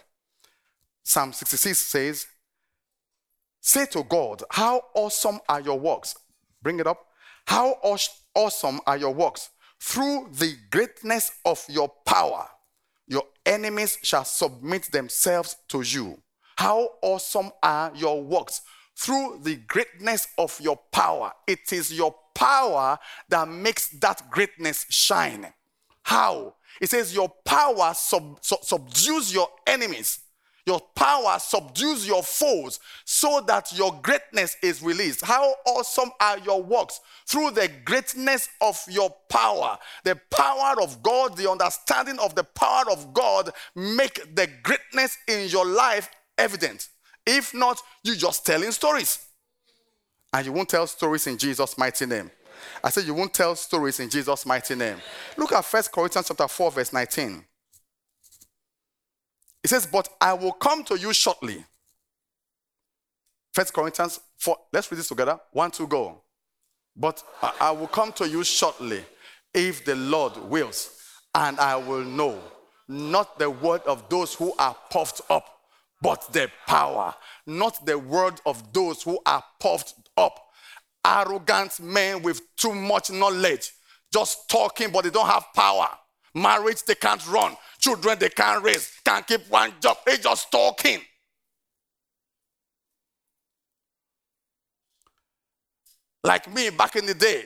Psalm 1.04 1.34
66 1.34 1.78
says, 1.78 2.28
Say 3.62 3.86
to 3.88 4.04
God, 4.04 4.44
How 4.52 4.82
awesome 4.96 5.40
are 5.48 5.62
your 5.62 5.80
works? 5.80 6.16
Bring 6.62 6.80
it 6.80 6.88
up. 6.88 7.06
How 7.46 7.76
awesome 8.36 8.80
are 8.86 8.98
your 8.98 9.14
works? 9.14 9.50
Through 9.82 10.30
the 10.34 10.56
greatness 10.72 11.32
of 11.46 11.64
your 11.70 11.92
power, 12.06 12.48
your 13.08 13.24
enemies 13.46 13.98
shall 14.04 14.26
submit 14.26 14.92
themselves 14.92 15.56
to 15.70 15.82
you. 15.82 16.22
How 16.58 16.90
awesome 17.02 17.52
are 17.64 17.92
your 17.96 18.22
works? 18.22 18.62
Through 18.98 19.40
the 19.44 19.56
greatness 19.56 20.28
of 20.38 20.60
your 20.60 20.78
power. 20.92 21.32
It 21.48 21.72
is 21.72 21.94
your 21.94 22.14
power 22.36 23.00
that 23.30 23.48
makes 23.48 23.88
that 24.00 24.30
greatness 24.30 24.86
shine. 24.90 25.54
How? 26.04 26.56
It 26.82 26.90
says, 26.90 27.14
Your 27.14 27.30
power 27.46 27.94
sub- 27.96 28.44
sub- 28.44 28.64
subdues 28.64 29.34
your 29.34 29.48
enemies 29.66 30.20
your 30.70 30.80
power 30.94 31.40
subdues 31.40 32.08
your 32.08 32.22
foes 32.22 32.80
so 33.04 33.42
that 33.48 33.74
your 33.74 34.00
greatness 34.04 34.56
is 34.62 34.84
released. 34.84 35.26
How 35.26 35.56
awesome 35.66 36.12
are 36.22 36.38
your 36.38 36.62
works 36.62 37.02
through 37.26 37.52
the 37.52 37.72
greatness 37.86 38.50
of 38.62 38.80
your 38.88 39.10
power. 39.30 39.80
The 40.04 40.16
power 40.30 40.80
of 40.80 41.02
God, 41.02 41.36
the 41.36 41.50
understanding 41.50 42.20
of 42.20 42.36
the 42.36 42.44
power 42.44 42.84
of 42.92 43.16
God 43.16 43.50
make 43.76 44.36
the 44.36 44.48
greatness 44.62 45.18
in 45.28 45.50
your 45.50 45.66
life 45.66 46.08
evident. 46.38 46.88
If 47.26 47.56
not, 47.56 47.82
you're 48.04 48.16
just 48.16 48.46
telling 48.46 48.72
stories. 48.72 49.26
And 50.32 50.46
you 50.46 50.52
won't 50.52 50.70
tell 50.70 50.86
stories 50.86 51.26
in 51.26 51.40
Jesus' 51.40 51.80
mighty 51.80 52.06
name. 52.06 52.30
I 52.84 52.92
said 52.92 53.06
you 53.06 53.16
won't 53.16 53.34
tell 53.34 53.56
stories 53.56 54.00
in 54.00 54.08
Jesus' 54.08 54.46
mighty 54.46 54.76
name. 54.76 54.98
Look 55.36 55.52
at 55.52 55.66
1 55.66 55.84
Corinthians 55.92 56.28
chapter 56.28 56.48
4, 56.48 56.72
verse 56.72 56.94
19. 56.94 57.44
He 59.62 59.68
says, 59.68 59.86
But 59.86 60.10
I 60.20 60.34
will 60.34 60.54
come 60.54 60.84
to 60.86 60.98
you 60.98 61.14
shortly. 61.14 61.64
First 63.54 63.74
Corinthians 63.74 64.20
4. 64.38 64.58
Let's 64.72 64.92
read 64.92 65.00
this 65.00 65.08
together. 65.08 65.40
One, 65.52 65.72
two, 65.72 65.88
go. 65.88 66.22
But 66.96 67.24
I 67.60 67.72
will 67.72 67.88
come 67.88 68.12
to 68.14 68.28
you 68.28 68.44
shortly, 68.44 69.04
if 69.54 69.86
the 69.86 69.96
Lord 69.96 70.38
wills, 70.38 71.02
and 71.34 71.60
I 71.60 71.76
will 71.78 72.04
know 72.04 72.40
not 72.88 73.38
the 73.38 73.50
word 73.50 73.82
of 73.86 74.10
those 74.10 74.34
who 74.34 74.54
are 74.58 74.76
puffed 74.90 75.22
up, 75.30 75.46
but 76.02 76.32
the 76.34 76.50
power, 76.68 77.14
not 77.46 77.86
the 77.86 77.98
word 77.98 78.42
of 78.46 78.74
those 78.74 79.04
who 79.04 79.20
are 79.26 79.44
puffed 79.60 79.94
up. 80.18 80.40
Arrogant 81.06 81.80
men 81.80 82.22
with 82.22 82.42
too 82.58 82.74
much 82.74 83.12
knowledge, 83.12 83.72
just 84.12 84.50
talking, 84.50 84.92
but 84.92 85.04
they 85.04 85.10
don't 85.10 85.28
have 85.28 85.46
power. 85.56 85.88
Marriage, 86.34 86.84
they 86.84 86.96
can't 86.96 87.26
run. 87.28 87.56
Children, 87.80 88.20
they 88.20 88.30
can't 88.30 88.64
raise, 88.64 88.92
can't 89.04 89.26
keep 89.26 89.42
one 89.50 89.74
job. 89.82 89.98
They 90.06 90.18
just 90.18 90.52
talking. 90.52 91.00
Like 96.24 96.54
me 96.54 96.70
back 96.70 96.96
in 96.96 97.06
the 97.06 97.14
day. 97.14 97.46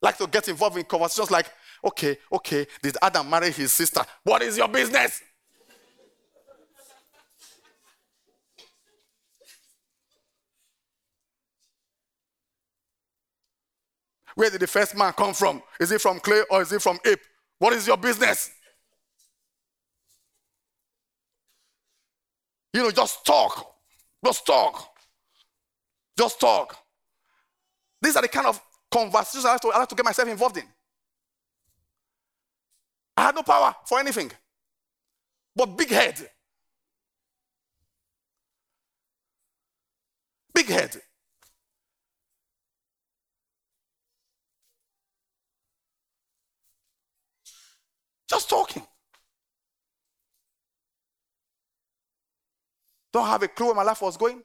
Like 0.00 0.18
to 0.18 0.26
get 0.26 0.48
involved 0.48 0.76
in 0.76 0.84
conversations 0.84 1.30
like, 1.30 1.50
okay, 1.84 2.18
okay, 2.32 2.66
did 2.82 2.96
Adam 3.02 3.28
marry 3.28 3.50
his 3.50 3.72
sister? 3.72 4.02
What 4.22 4.42
is 4.42 4.56
your 4.56 4.68
business? 4.68 5.22
Where 14.38 14.50
did 14.50 14.60
the 14.60 14.68
first 14.68 14.96
man 14.96 15.12
come 15.14 15.34
from? 15.34 15.60
Is 15.80 15.90
he 15.90 15.98
from 15.98 16.20
clay 16.20 16.42
or 16.48 16.62
is 16.62 16.70
he 16.70 16.78
from 16.78 17.00
ape? 17.04 17.18
What 17.58 17.72
is 17.72 17.88
your 17.88 17.96
business? 17.96 18.52
You 22.72 22.84
know, 22.84 22.92
just 22.92 23.26
talk. 23.26 23.74
Just 24.24 24.46
talk. 24.46 24.90
Just 26.16 26.38
talk. 26.38 26.76
These 28.00 28.14
are 28.14 28.22
the 28.22 28.28
kind 28.28 28.46
of 28.46 28.62
conversations 28.92 29.44
I 29.44 29.50
have 29.50 29.60
to, 29.62 29.72
I 29.74 29.84
to 29.84 29.94
get 29.96 30.04
myself 30.04 30.28
involved 30.28 30.56
in. 30.56 30.64
I 33.16 33.22
had 33.22 33.34
no 33.34 33.42
power 33.42 33.74
for 33.86 33.98
anything. 33.98 34.30
But 35.56 35.66
big 35.76 35.90
head. 35.90 36.14
Big 40.54 40.68
head. 40.68 40.96
Just 48.28 48.50
talking. 48.50 48.82
Don't 53.12 53.26
have 53.26 53.42
a 53.42 53.48
clue 53.48 53.66
where 53.66 53.74
my 53.74 53.82
life 53.82 54.02
was 54.02 54.16
going. 54.16 54.42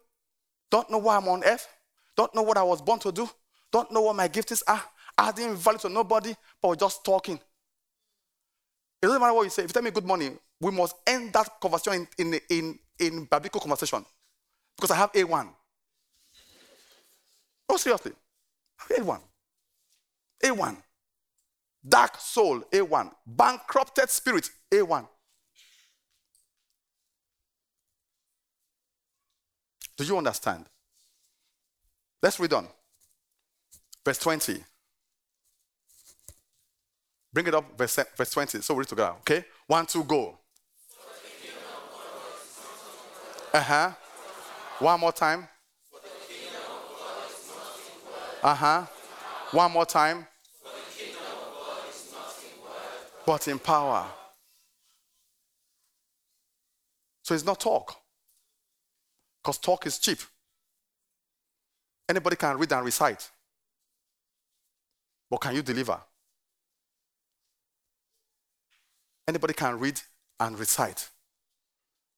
Don't 0.71 0.89
know 0.89 0.97
why 0.97 1.17
I'm 1.17 1.27
on 1.27 1.43
earth. 1.43 1.67
Don't 2.15 2.33
know 2.33 2.41
what 2.41 2.57
I 2.57 2.63
was 2.63 2.81
born 2.81 2.99
to 2.99 3.11
do. 3.11 3.29
Don't 3.71 3.91
know 3.91 4.01
what 4.01 4.15
my 4.15 4.27
gifts 4.27 4.63
are. 4.67 4.81
Adding 5.17 5.55
value 5.55 5.79
to 5.79 5.89
nobody, 5.89 6.33
but 6.61 6.69
we're 6.69 6.75
just 6.75 7.03
talking. 7.03 7.35
It 7.35 9.05
doesn't 9.05 9.19
matter 9.19 9.33
what 9.33 9.43
you 9.43 9.49
say. 9.49 9.63
If 9.63 9.69
you 9.69 9.73
tell 9.73 9.83
me 9.83 9.91
good 9.91 10.05
morning, 10.05 10.39
we 10.61 10.71
must 10.71 10.95
end 11.05 11.33
that 11.33 11.59
conversation 11.61 12.07
in, 12.17 12.33
in, 12.33 12.39
in, 12.49 12.79
in 12.99 13.25
biblical 13.25 13.59
conversation. 13.59 14.05
Because 14.75 14.91
I 14.91 14.95
have 14.95 15.11
A1. 15.11 15.49
Oh, 17.69 17.77
seriously. 17.77 18.13
A1. 18.89 19.19
A1. 20.43 20.77
Dark 21.87 22.17
soul, 22.19 22.61
A1. 22.71 23.11
Bankrupted 23.25 24.09
spirit, 24.09 24.49
A1. 24.71 25.07
Do 29.97 30.03
you 30.03 30.17
understand? 30.17 30.65
Let's 32.21 32.39
read 32.39 32.53
on. 32.53 32.67
Verse 34.05 34.17
20. 34.17 34.63
Bring 37.33 37.47
it 37.47 37.55
up, 37.55 37.77
verse, 37.77 37.99
verse 38.15 38.29
20. 38.29 38.61
So 38.61 38.73
we 38.73 38.79
read 38.79 38.87
together, 38.87 39.13
okay? 39.19 39.45
One, 39.67 39.85
two, 39.85 40.03
go. 40.03 40.37
Uh 43.53 43.61
huh. 43.61 43.91
One 44.79 44.99
more 44.99 45.11
time. 45.11 45.47
Uh 48.41 48.55
huh. 48.55 48.85
One 49.51 49.72
more 49.72 49.85
time. 49.85 50.27
But 53.25 53.48
in 53.48 53.59
power. 53.59 54.05
So 57.24 57.33
it's 57.33 57.46
not 57.46 57.59
talk. 57.59 57.96
Because 59.42 59.57
talk 59.57 59.86
is 59.88 59.98
cheap. 59.98 60.20
Anybody 62.09 62.36
can 62.36 62.57
read 62.57 62.72
and 62.72 62.86
recite. 62.86 63.29
But 65.29 65.38
can 65.38 65.55
you 65.55 65.62
deliver? 65.62 66.00
Anybody 69.27 69.53
can 69.53 69.79
read 69.79 70.00
and 70.40 70.59
recite. 70.59 71.09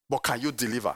But 0.09 0.19
can 0.19 0.41
you 0.41 0.51
deliver? 0.51 0.95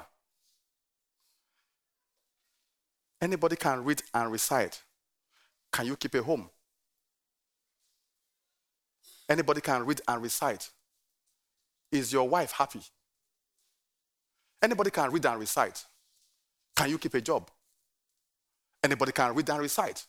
Anybody 3.21 3.55
can 3.55 3.83
read 3.83 4.01
and 4.13 4.31
recite. 4.31 4.81
Can 5.71 5.85
you 5.85 5.95
keep 5.95 6.15
a 6.15 6.23
home? 6.23 6.49
Anybody 9.29 9.61
can 9.61 9.85
read 9.85 10.01
and 10.07 10.21
recite. 10.23 10.69
Is 11.91 12.11
your 12.11 12.27
wife 12.27 12.51
happy? 12.51 12.81
Anybody 14.61 14.89
can 14.89 15.11
read 15.11 15.25
and 15.25 15.39
recite. 15.39 15.85
Can 16.75 16.89
you 16.89 16.97
keep 16.97 17.13
a 17.13 17.21
job? 17.21 17.49
Anybody 18.83 19.11
can 19.11 19.35
read 19.35 19.49
and 19.49 19.61
recite. 19.61 20.05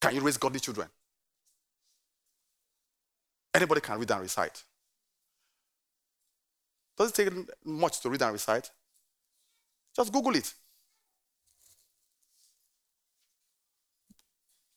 Can 0.00 0.14
you 0.14 0.20
raise 0.20 0.36
godly 0.36 0.60
children? 0.60 0.88
Anybody 3.54 3.80
can 3.80 3.98
read 3.98 4.10
and 4.10 4.20
recite. 4.22 4.62
Does 6.96 7.10
it 7.10 7.14
take 7.14 7.32
much 7.64 8.00
to 8.00 8.10
read 8.10 8.22
and 8.22 8.32
recite? 8.32 8.70
Just 9.94 10.12
Google 10.12 10.34
it. 10.36 10.52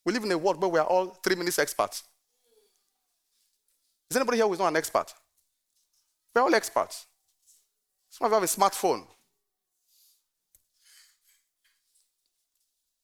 We 0.06 0.13
live 0.13 0.24
in 0.24 0.32
a 0.32 0.38
world 0.38 0.62
where 0.62 0.70
we 0.70 0.80
are 0.80 0.86
all 0.86 1.08
three 1.24 1.36
minutes 1.36 1.60
experts. 1.60 2.04
Is 4.10 4.17
anybody 4.17 4.38
here 4.38 4.48
who 4.48 4.54
is 4.54 4.60
not 4.60 4.69
an 4.69 4.78
expert? 4.78 5.13
We're 6.34 6.41
all 6.41 6.56
experts. 6.56 7.06
Some 8.10 8.26
of 8.26 8.32
you 8.32 8.36
have 8.36 8.43
a 8.43 8.48
smartphone. 8.48 9.06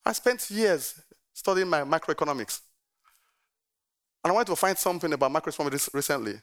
I 0.04 0.14
spent 0.14 0.50
years 0.50 1.00
studying 1.34 1.68
my 1.70 1.82
macroeconomics. 1.82 2.62
And 4.24 4.32
I 4.32 4.34
wanted 4.34 4.48
to 4.48 4.56
find 4.56 4.78
something 4.78 5.12
about 5.14 5.32
macroeconomics 5.32 5.94
recently. 5.94 6.42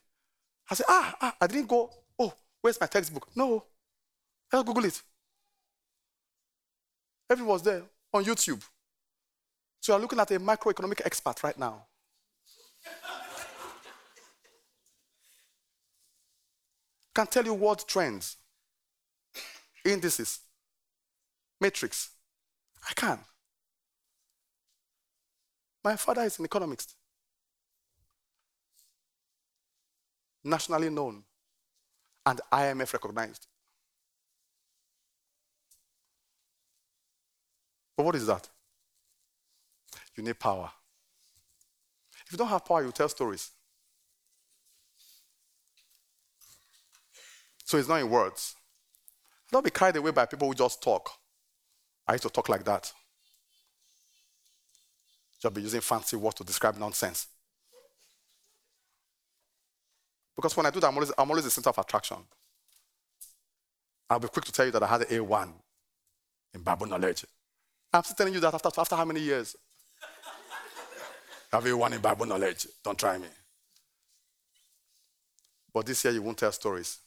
I 0.70 0.74
said, 0.74 0.86
ah, 0.88 1.16
ah, 1.20 1.36
I 1.40 1.46
didn't 1.48 1.68
go, 1.68 1.90
oh, 2.18 2.32
where's 2.60 2.80
my 2.80 2.86
textbook? 2.86 3.28
No. 3.34 3.64
I'll 4.52 4.62
Google 4.62 4.84
it. 4.84 5.02
Everything 7.28 7.48
was 7.48 7.62
there 7.62 7.82
on 8.12 8.24
YouTube. 8.24 8.62
So 9.80 9.92
you're 9.92 10.00
looking 10.00 10.20
at 10.20 10.30
a 10.30 10.38
macroeconomic 10.38 11.00
expert 11.04 11.42
right 11.42 11.58
now. 11.58 11.86
Can 17.14 17.26
tell 17.26 17.44
you 17.44 17.54
what 17.54 17.86
trends, 17.86 18.36
indices, 19.84 20.40
matrix. 21.60 22.10
I 22.88 22.92
can. 22.94 23.18
My 25.84 25.96
father 25.96 26.22
is 26.22 26.38
an 26.38 26.44
economist, 26.44 26.94
nationally 30.44 30.90
known 30.90 31.24
and 32.24 32.40
IMF 32.52 32.92
recognized. 32.92 33.46
But 37.96 38.06
what 38.06 38.14
is 38.14 38.26
that? 38.26 38.48
You 40.16 40.22
need 40.22 40.38
power. 40.38 40.70
If 42.26 42.32
you 42.32 42.38
don't 42.38 42.48
have 42.48 42.64
power, 42.64 42.84
you 42.84 42.92
tell 42.92 43.08
stories. 43.08 43.50
So 47.72 47.78
it's 47.78 47.88
not 47.88 48.02
in 48.02 48.10
words. 48.10 48.54
Don't 49.50 49.64
be 49.64 49.70
carried 49.70 49.96
away 49.96 50.10
by 50.10 50.26
people 50.26 50.46
who 50.46 50.54
just 50.54 50.82
talk. 50.82 51.08
I 52.06 52.12
used 52.12 52.24
to 52.24 52.28
talk 52.28 52.50
like 52.50 52.64
that. 52.64 52.92
Just 55.40 55.54
be 55.54 55.62
using 55.62 55.80
fancy 55.80 56.16
words 56.16 56.34
to 56.34 56.44
describe 56.44 56.76
nonsense. 56.76 57.28
Because 60.36 60.54
when 60.54 60.66
I 60.66 60.70
do 60.70 60.80
that, 60.80 60.88
I'm 60.88 60.94
always, 60.96 61.12
I'm 61.16 61.30
always 61.30 61.44
the 61.44 61.50
center 61.50 61.70
of 61.70 61.78
attraction. 61.78 62.18
I'll 64.10 64.20
be 64.20 64.28
quick 64.28 64.44
to 64.44 64.52
tell 64.52 64.66
you 64.66 64.72
that 64.72 64.82
I 64.82 64.86
had 64.86 65.00
an 65.00 65.06
A1 65.06 65.48
in 66.52 66.60
Bible 66.60 66.84
knowledge. 66.84 67.24
I'm 67.90 68.02
still 68.02 68.16
telling 68.16 68.34
you 68.34 68.40
that 68.40 68.52
after, 68.52 68.68
after 68.76 68.96
how 68.96 69.06
many 69.06 69.20
years? 69.20 69.56
I 71.50 71.56
have 71.56 71.64
A1 71.64 71.92
in 71.94 72.02
Bible 72.02 72.26
knowledge. 72.26 72.66
Don't 72.84 72.98
try 72.98 73.16
me. 73.16 73.28
But 75.72 75.86
this 75.86 76.04
year 76.04 76.12
you 76.12 76.20
won't 76.20 76.36
tell 76.36 76.52
stories. 76.52 76.98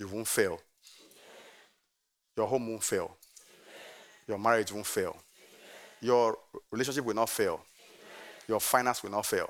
You 0.00 0.08
won't 0.08 0.26
fail. 0.26 0.58
Your 2.34 2.46
home 2.46 2.68
won't 2.68 2.82
fail. 2.82 3.14
Your 4.26 4.38
marriage 4.38 4.72
won't 4.72 4.86
fail. 4.86 5.14
Your 6.00 6.38
relationship 6.72 7.04
will 7.04 7.14
not 7.14 7.28
fail. 7.28 7.60
Your 8.48 8.60
finance 8.60 9.02
will 9.02 9.10
not 9.10 9.26
fail. 9.26 9.46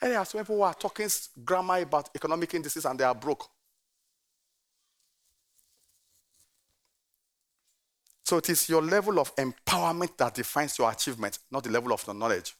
And 0.00 0.12
there 0.12 0.18
are 0.18 0.24
some 0.24 0.40
people 0.40 0.56
who 0.56 0.62
are 0.62 0.72
talking 0.72 1.10
grammar 1.44 1.82
about 1.82 2.08
economic 2.14 2.54
indices 2.54 2.86
and 2.86 2.98
they 2.98 3.04
are 3.04 3.14
broke. 3.14 3.46
So 8.24 8.38
it 8.38 8.48
is 8.48 8.66
your 8.70 8.80
level 8.80 9.18
of 9.18 9.34
empowerment 9.36 10.16
that 10.16 10.34
defines 10.34 10.78
your 10.78 10.90
achievement, 10.90 11.38
not 11.50 11.64
the 11.64 11.70
level 11.70 11.92
of 11.92 12.02
your 12.06 12.14
knowledge. 12.14 12.54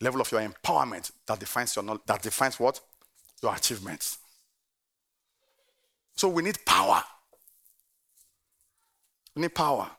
Level 0.00 0.20
of 0.20 0.32
your 0.32 0.40
empowerment 0.40 1.12
that 1.26 1.38
defines 1.38 1.76
your 1.76 2.00
that 2.06 2.20
defines 2.20 2.58
what? 2.58 2.80
Your 3.42 3.54
achievements. 3.54 4.18
So 6.14 6.28
we 6.28 6.42
need 6.42 6.64
power. 6.64 7.02
We 9.34 9.42
need 9.42 9.54
power. 9.54 9.90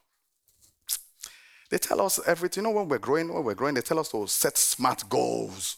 They 1.69 1.77
tell 1.79 2.01
us 2.01 2.19
everything. 2.25 2.63
You 2.63 2.69
know, 2.69 2.75
when 2.77 2.87
we're 2.87 2.99
growing, 2.99 3.33
when 3.33 3.43
we're 3.43 3.55
growing, 3.55 3.73
they 3.73 3.81
tell 3.81 3.99
us 3.99 4.09
to 4.11 4.27
set 4.27 4.57
smart 4.57 5.09
goals. 5.09 5.77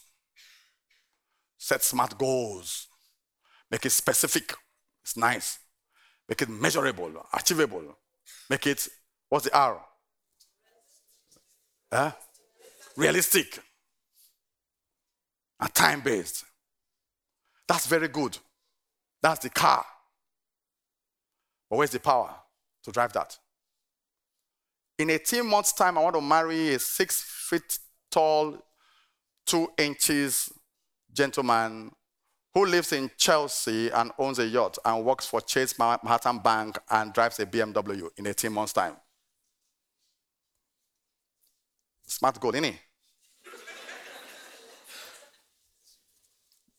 Set 1.56 1.82
smart 1.82 2.16
goals. 2.18 2.86
Make 3.70 3.86
it 3.86 3.90
specific. 3.90 4.54
It's 5.02 5.16
nice. 5.16 5.58
Make 6.28 6.42
it 6.42 6.48
measurable, 6.48 7.26
achievable. 7.32 7.96
Make 8.50 8.66
it, 8.66 8.88
what's 9.28 9.46
the 9.46 9.56
R? 9.56 9.80
Huh? 11.92 12.12
Realistic. 12.96 13.58
And 15.58 15.74
time 15.74 16.00
based. 16.00 16.44
That's 17.68 17.86
very 17.86 18.08
good. 18.08 18.38
That's 19.22 19.40
the 19.40 19.50
car. 19.50 19.84
But 21.68 21.76
where's 21.76 21.90
the 21.90 22.00
power 22.00 22.34
to 22.84 22.92
drive 22.92 23.12
that? 23.14 23.38
In 24.98 25.10
18 25.10 25.46
months' 25.46 25.72
time, 25.72 25.98
I 25.98 26.02
want 26.02 26.14
to 26.14 26.22
marry 26.22 26.74
a 26.74 26.78
six 26.78 27.22
feet 27.22 27.78
tall, 28.10 28.58
two 29.44 29.70
inches 29.76 30.50
gentleman 31.12 31.90
who 32.54 32.64
lives 32.64 32.92
in 32.92 33.10
Chelsea 33.18 33.90
and 33.90 34.12
owns 34.18 34.38
a 34.38 34.46
yacht 34.46 34.78
and 34.84 35.04
works 35.04 35.26
for 35.26 35.40
Chase 35.40 35.78
Manhattan 35.78 36.38
Bank 36.38 36.78
and 36.90 37.12
drives 37.12 37.38
a 37.40 37.46
BMW 37.46 38.08
in 38.16 38.26
18 38.26 38.52
months' 38.52 38.72
time. 38.72 38.96
Smart 42.06 42.40
goal, 42.40 42.52
innit? 42.52 42.76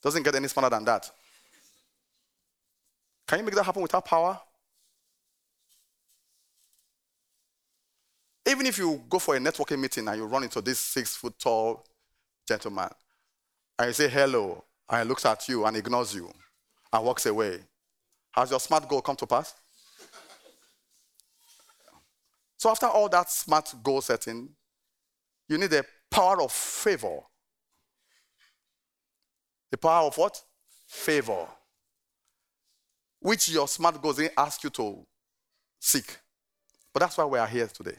Doesn't 0.01 0.23
get 0.23 0.35
any 0.35 0.47
smarter 0.47 0.75
than 0.75 0.85
that. 0.85 1.09
Can 3.27 3.39
you 3.39 3.45
make 3.45 3.55
that 3.55 3.63
happen 3.63 3.81
without 3.81 4.05
power? 4.05 4.39
Even 8.47 8.65
if 8.65 8.77
you 8.77 9.03
go 9.09 9.19
for 9.19 9.35
a 9.35 9.39
networking 9.39 9.79
meeting 9.79 10.07
and 10.07 10.17
you 10.17 10.25
run 10.25 10.43
into 10.43 10.61
this 10.61 10.79
six 10.79 11.15
foot 11.15 11.37
tall 11.37 11.85
gentleman 12.47 12.89
and 13.77 13.87
you 13.87 13.93
say 13.93 14.07
hello, 14.07 14.63
and 14.89 15.03
he 15.03 15.09
looks 15.09 15.25
at 15.25 15.47
you 15.49 15.65
and 15.65 15.75
ignores 15.75 16.15
you 16.15 16.31
and 16.93 17.05
walks 17.05 17.25
away, 17.25 17.59
has 18.31 18.51
your 18.51 18.59
smart 18.59 18.87
goal 18.87 19.01
come 19.01 19.17
to 19.17 19.27
pass? 19.27 19.53
So, 22.57 22.71
after 22.71 22.87
all 22.87 23.09
that 23.09 23.29
smart 23.29 23.73
goal 23.83 24.01
setting, 24.01 24.49
you 25.47 25.57
need 25.57 25.69
the 25.69 25.85
power 26.09 26.41
of 26.41 26.51
favor. 26.51 27.19
The 29.71 29.77
power 29.77 30.07
of 30.07 30.17
what? 30.17 30.41
Favor. 30.87 31.47
Which 33.19 33.49
your 33.49 33.67
smart 33.67 34.01
goals 34.01 34.17
didn't 34.17 34.33
ask 34.37 34.63
you 34.63 34.69
to 34.71 35.05
seek. 35.79 36.17
But 36.93 37.01
that's 37.01 37.17
why 37.17 37.25
we 37.25 37.39
are 37.39 37.47
here 37.47 37.67
today. 37.67 37.97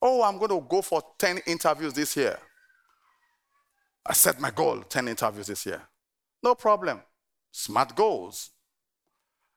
Oh, 0.00 0.22
I'm 0.22 0.38
going 0.38 0.50
to 0.50 0.66
go 0.68 0.82
for 0.82 1.02
10 1.18 1.38
interviews 1.46 1.92
this 1.92 2.16
year. 2.16 2.38
I 4.04 4.12
set 4.12 4.40
my 4.40 4.50
goal 4.50 4.82
10 4.82 5.08
interviews 5.08 5.46
this 5.46 5.66
year. 5.66 5.82
No 6.42 6.54
problem. 6.54 7.00
Smart 7.50 7.96
goals. 7.96 8.50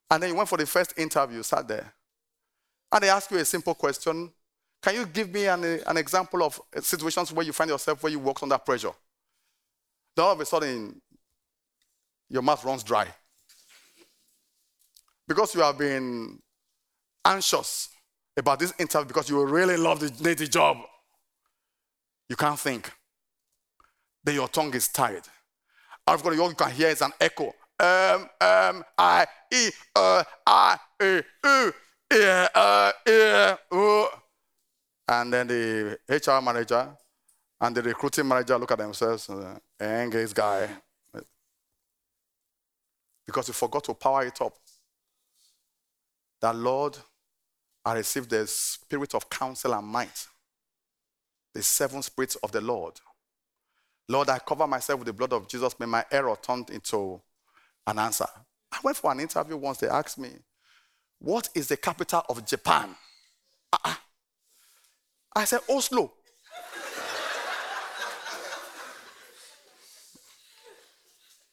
And 0.09 0.23
then 0.23 0.31
you 0.31 0.35
went 0.35 0.49
for 0.49 0.57
the 0.57 0.65
first 0.65 0.97
interview, 0.97 1.43
sat 1.43 1.67
there. 1.67 1.93
And 2.91 3.03
they 3.03 3.09
ask 3.09 3.29
you 3.29 3.37
a 3.37 3.45
simple 3.45 3.75
question 3.75 4.31
Can 4.81 4.95
you 4.95 5.05
give 5.05 5.31
me 5.31 5.45
an, 5.45 5.63
an 5.63 5.97
example 5.97 6.41
of 6.41 6.59
situations 6.81 7.31
where 7.31 7.45
you 7.45 7.53
find 7.53 7.69
yourself 7.69 8.01
where 8.01 8.11
you 8.11 8.19
worked 8.19 8.41
under 8.41 8.57
pressure? 8.57 8.93
Then 10.15 10.25
all 10.25 10.33
of 10.33 10.39
a 10.39 10.45
sudden, 10.45 11.01
your 12.29 12.41
mouth 12.41 12.63
runs 12.63 12.83
dry. 12.83 13.07
Because 15.27 15.53
you 15.55 15.61
have 15.61 15.77
been 15.77 16.39
anxious 17.25 17.89
about 18.35 18.59
this 18.59 18.73
interview 18.79 19.07
because 19.07 19.29
you 19.29 19.43
really 19.45 19.77
love 19.77 19.99
the, 19.99 20.09
the 20.33 20.47
job. 20.47 20.77
You 22.27 22.35
can't 22.35 22.59
think. 22.59 22.91
Then 24.23 24.35
your 24.35 24.47
tongue 24.47 24.73
is 24.73 24.87
tired. 24.87 25.23
Of 26.07 26.25
all 26.25 26.33
you 26.33 26.53
can 26.55 26.71
hear 26.71 26.89
is 26.89 27.01
an 27.01 27.11
echo. 27.19 27.53
Um, 27.79 28.29
um, 28.41 28.83
I, 28.97 29.25
E, 29.53 29.69
uh, 29.95 30.23
I, 30.45 30.77
E, 31.01 31.21
U, 31.45 31.73
yeah, 32.11 32.47
uh. 32.55 34.05
And 35.07 35.33
then 35.33 35.47
the 35.47 35.97
HR 36.09 36.41
manager 36.41 36.89
and 37.61 37.75
the 37.75 37.81
recruiting 37.81 38.27
manager 38.27 38.57
look 38.57 38.71
at 38.71 38.77
themselves 38.77 39.29
uh, 39.29 39.57
and 39.79 40.11
this 40.11 40.33
guy. 40.33 40.69
Because 43.25 43.47
you 43.47 43.53
forgot 43.53 43.83
to 43.83 43.93
power 43.93 44.25
it 44.25 44.41
up. 44.41 44.55
That 46.41 46.55
Lord, 46.55 46.97
I 47.85 47.93
received 47.93 48.29
the 48.29 48.47
spirit 48.47 49.13
of 49.13 49.29
counsel 49.29 49.73
and 49.73 49.85
might, 49.85 50.27
the 51.53 51.61
seven 51.61 52.01
spirits 52.01 52.35
of 52.37 52.51
the 52.51 52.61
Lord. 52.61 52.99
Lord, 54.07 54.29
I 54.29 54.39
cover 54.39 54.65
myself 54.65 54.99
with 54.99 55.07
the 55.07 55.13
blood 55.13 55.33
of 55.33 55.47
Jesus. 55.47 55.79
May 55.79 55.85
my 55.85 56.03
error 56.11 56.35
turn 56.41 56.65
into 56.71 57.21
an 57.85 57.99
answer. 57.99 58.25
I 58.71 58.79
went 58.83 58.97
for 58.97 59.11
an 59.11 59.19
interview 59.19 59.57
once. 59.57 59.77
They 59.77 59.87
asked 59.87 60.17
me, 60.17 60.29
What 61.19 61.49
is 61.53 61.67
the 61.67 61.77
capital 61.77 62.23
of 62.29 62.45
Japan? 62.45 62.95
Uh-uh. 63.73 63.95
I 65.35 65.45
said, 65.45 65.59
Oslo. 65.69 66.13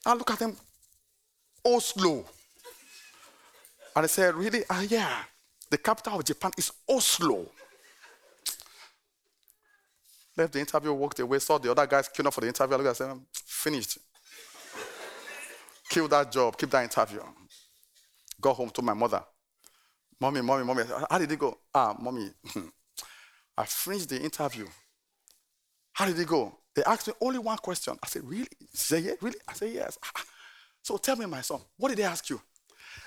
I 0.07 0.13
look 0.13 0.31
at 0.31 0.39
them, 0.39 0.55
Oslo. 1.65 2.23
And 3.93 4.05
I 4.05 4.07
said, 4.07 4.35
Really? 4.35 4.63
Uh, 4.69 4.85
yeah. 4.87 5.23
The 5.69 5.77
capital 5.77 6.17
of 6.17 6.23
Japan 6.23 6.51
is 6.57 6.71
Oslo. 6.87 7.45
Left 10.37 10.53
the 10.53 10.59
interview, 10.59 10.93
walked 10.93 11.19
away, 11.19 11.39
saw 11.39 11.57
the 11.57 11.71
other 11.71 11.85
guys 11.85 12.07
queuing 12.07 12.27
up 12.27 12.33
for 12.33 12.39
the 12.39 12.47
interview. 12.47 12.75
I 12.75 12.77
looked 12.77 13.01
at 13.01 13.07
them, 13.07 13.25
finished. 13.33 13.97
Kill 15.89 16.07
that 16.07 16.31
job, 16.31 16.57
keep 16.57 16.69
that 16.69 16.83
interview. 16.83 17.19
Go 18.39 18.53
home 18.53 18.69
to 18.69 18.81
my 18.81 18.93
mother. 18.93 19.21
Mommy, 20.21 20.41
mommy, 20.41 20.63
mommy. 20.63 20.83
How 21.09 21.17
did 21.17 21.31
it 21.31 21.39
go? 21.39 21.57
Ah, 21.73 21.95
mommy. 21.99 22.29
I 23.57 23.65
finished 23.65 24.07
the 24.07 24.21
interview. 24.21 24.67
How 25.91 26.05
did 26.05 26.17
it 26.17 26.27
go? 26.27 26.55
They 26.77 26.83
asked 26.83 27.07
me 27.07 27.13
only 27.19 27.39
one 27.39 27.57
question. 27.57 27.97
I 28.03 28.07
said, 28.07 28.23
Really? 28.23 28.47
She 28.71 28.77
said, 28.77 29.03
Yeah, 29.03 29.13
really? 29.19 29.39
I 29.47 29.53
said, 29.53 29.73
Yes. 29.73 29.97
So 30.83 30.95
tell 30.95 31.17
me, 31.17 31.25
my 31.25 31.41
son, 31.41 31.59
what 31.75 31.89
did 31.89 31.97
they 31.97 32.03
ask 32.03 32.29
you? 32.29 32.39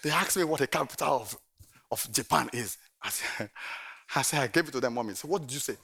They 0.02 0.10
asked 0.10 0.36
me 0.36 0.44
what 0.44 0.60
the 0.60 0.66
capital 0.66 1.20
of, 1.22 1.34
of 1.90 2.12
Japan 2.12 2.50
is. 2.52 2.76
I 3.00 3.08
said, 3.08 3.48
I 4.16 4.22
said, 4.22 4.40
I 4.42 4.48
gave 4.48 4.68
it 4.68 4.72
to 4.72 4.80
them, 4.80 4.92
mommy. 4.94 5.14
So 5.14 5.28
what 5.28 5.40
did 5.42 5.52
you 5.52 5.60
say? 5.60 5.76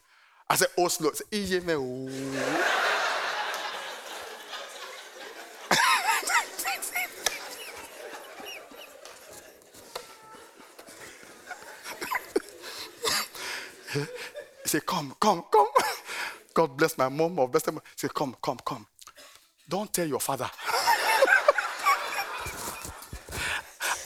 I 0.51 0.57
said, 0.57 0.68
oh, 0.77 0.85
Oslo. 0.85 1.11
I 1.11 1.14
said, 1.14 1.62
Iyeme. 1.62 2.11
He 14.62 14.68
said, 14.70 14.85
Come, 14.85 15.14
come, 15.20 15.44
come. 15.51 15.65
God 16.57 16.75
bless 16.75 16.97
my 16.97 17.11
mom 17.11 17.38
or 17.38 17.47
bless 17.49 17.64
them. 17.64 17.75
He 17.75 17.81
said, 17.97 18.14
Come, 18.14 18.35
come, 18.42 18.57
come. 18.64 18.87
Don't 19.69 19.92
tell 19.92 20.07
your 20.07 20.21
father. 20.21 20.49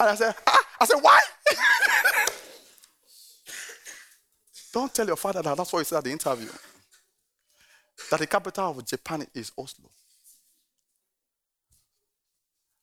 and 0.00 0.08
I 0.08 0.14
said, 0.16 0.34
ah. 0.48 0.58
I 0.80 0.84
said, 0.84 0.98
Why? 1.00 1.20
Don't 4.72 4.92
tell 4.92 5.06
your 5.06 5.14
father 5.14 5.42
that 5.42 5.56
that's 5.56 5.72
what 5.72 5.78
he 5.78 5.84
said 5.84 5.98
at 5.98 6.04
the 6.04 6.10
interview. 6.10 6.48
That 8.10 8.18
the 8.18 8.26
capital 8.26 8.70
of 8.70 8.84
Japan 8.84 9.24
is 9.32 9.52
Oslo. 9.56 9.88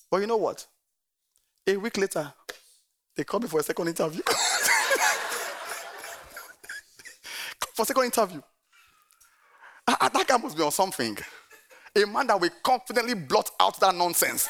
But 0.10 0.22
you 0.22 0.28
know 0.28 0.38
what? 0.38 0.66
A 1.68 1.76
week 1.76 1.98
later, 1.98 2.32
they 3.18 3.26
called 3.26 3.44
me 3.44 3.50
for 3.50 3.60
a 3.60 3.64
second 3.64 3.90
interview. 3.90 4.22
for 7.76 7.82
a 7.82 7.86
second 7.86 8.06
interview. 8.06 8.42
Ah, 9.88 10.10
that 10.13 10.28
guy 10.28 10.38
must 10.38 10.58
be 10.58 10.63
on 10.63 10.71
something. 10.71 11.17
A 11.95 12.06
man 12.06 12.28
that 12.28 12.39
will 12.39 12.50
confidently 12.63 13.13
blot 13.13 13.50
out 13.60 13.80
that 13.80 13.95
nonsense. 13.95 14.50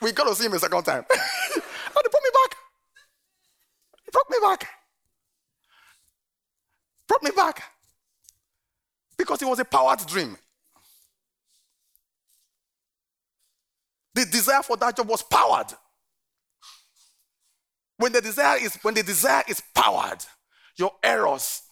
We 0.00 0.12
got 0.12 0.28
to 0.28 0.34
see 0.34 0.46
him 0.46 0.52
a 0.52 0.58
second 0.58 0.82
time. 0.84 1.04
and 1.10 1.62
they 1.62 2.10
put 2.10 2.22
me 2.22 2.30
back. 2.32 2.56
He 4.04 4.10
brought 4.10 4.30
me 4.30 4.36
back 4.42 4.68
brought 7.06 7.22
me 7.22 7.30
back. 7.34 7.62
Because 9.16 9.40
it 9.42 9.46
was 9.46 9.58
a 9.60 9.64
powered 9.64 10.04
dream. 10.06 10.36
The 14.14 14.24
desire 14.26 14.62
for 14.62 14.76
that 14.76 14.96
job 14.96 15.08
was 15.08 15.22
powered. 15.22 15.66
When 17.96 18.12
the 18.12 18.20
desire 18.20 18.58
is 18.58 18.76
when 18.82 18.94
the 18.94 19.02
desire 19.02 19.44
is 19.48 19.62
powered, 19.74 20.24
your 20.76 20.92
errors 21.02 21.62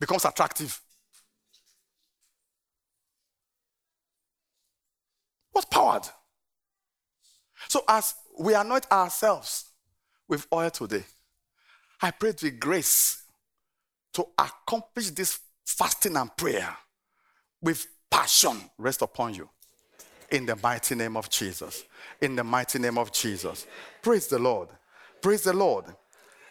becomes 0.00 0.24
attractive. 0.24 0.80
What's 5.52 5.66
powered? 5.66 6.08
So 7.68 7.84
as 7.88 8.14
we 8.38 8.54
anoint 8.54 8.90
ourselves 8.90 9.66
with 10.28 10.46
oil 10.52 10.70
today, 10.70 11.04
I 12.00 12.10
pray 12.10 12.32
the 12.32 12.50
grace 12.50 13.22
to 14.14 14.26
accomplish 14.38 15.10
this 15.10 15.38
fasting 15.64 16.16
and 16.16 16.34
prayer 16.36 16.76
with 17.60 17.86
passion 18.10 18.56
rest 18.76 19.02
upon 19.02 19.34
you. 19.34 19.48
In 20.30 20.46
the 20.46 20.56
mighty 20.56 20.94
name 20.94 21.16
of 21.16 21.28
Jesus. 21.30 21.84
In 22.20 22.34
the 22.36 22.44
mighty 22.44 22.78
name 22.78 22.98
of 22.98 23.12
Jesus. 23.12 23.66
Praise 24.00 24.26
the 24.26 24.38
Lord. 24.38 24.68
Praise 25.20 25.42
the 25.42 25.52
Lord. 25.52 25.84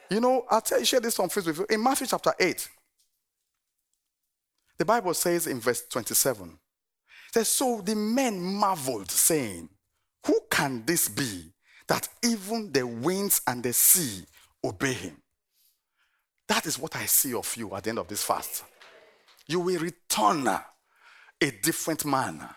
You 0.10 0.20
know, 0.20 0.46
I'll 0.50 0.62
tell 0.62 0.80
you, 0.80 0.86
share 0.86 1.00
this 1.00 1.20
on 1.20 1.30
Facebook 1.30 1.58
with 1.58 1.60
you. 1.60 1.66
In 1.70 1.84
Matthew 1.84 2.08
chapter 2.08 2.34
8, 2.40 2.70
the 4.78 4.86
Bible 4.86 5.14
says 5.14 5.48
in 5.48 5.60
verse 5.60 5.84
27, 5.90 6.58
says, 7.34 7.48
So 7.48 7.82
the 7.84 7.96
men 7.96 8.41
marveled, 8.41 9.10
saying, 9.10 9.70
Who 10.26 10.39
can 10.50 10.84
this 10.86 11.10
be 11.10 11.52
that 11.88 12.08
even 12.24 12.72
the 12.72 12.86
winds 12.86 13.41
and 13.48 13.63
the 13.63 13.74
sea 13.74 14.24
obey 14.63 14.94
him? 14.94 15.17
That 16.48 16.65
is 16.65 16.78
what 16.78 16.96
I 16.96 17.06
see 17.06 17.34
of 17.34 17.56
you 17.56 17.74
at 17.76 17.84
the 17.84 17.89
end 17.91 18.00
of 18.00 18.08
this 18.08 18.24
fast. 18.24 18.63
You 19.48 19.60
will 19.62 19.80
return 19.80 20.48
a 20.48 21.52
different 21.63 22.06
man. 22.06 22.48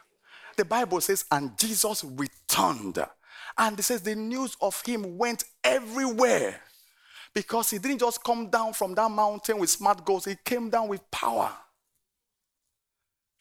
The 0.57 0.65
Bible 0.65 1.01
says, 1.01 1.25
and 1.31 1.57
Jesus 1.59 2.05
returned. 2.05 2.99
And 3.57 3.79
it 3.79 3.83
says 3.83 4.03
the 4.03 4.15
news 4.15 4.57
of 4.61 4.81
him 4.85 5.17
went 5.17 5.45
everywhere 5.63 6.61
because 7.35 7.71
he 7.71 7.79
didn't 7.79 7.99
just 7.99 8.23
come 8.23 8.49
down 8.49 8.73
from 8.73 8.95
that 8.95 9.11
mountain 9.11 9.59
with 9.59 9.71
smart 9.71 10.05
goals, 10.05 10.25
he 10.25 10.37
came 10.45 10.71
down 10.71 10.89
with 10.89 11.09
power. 11.11 11.53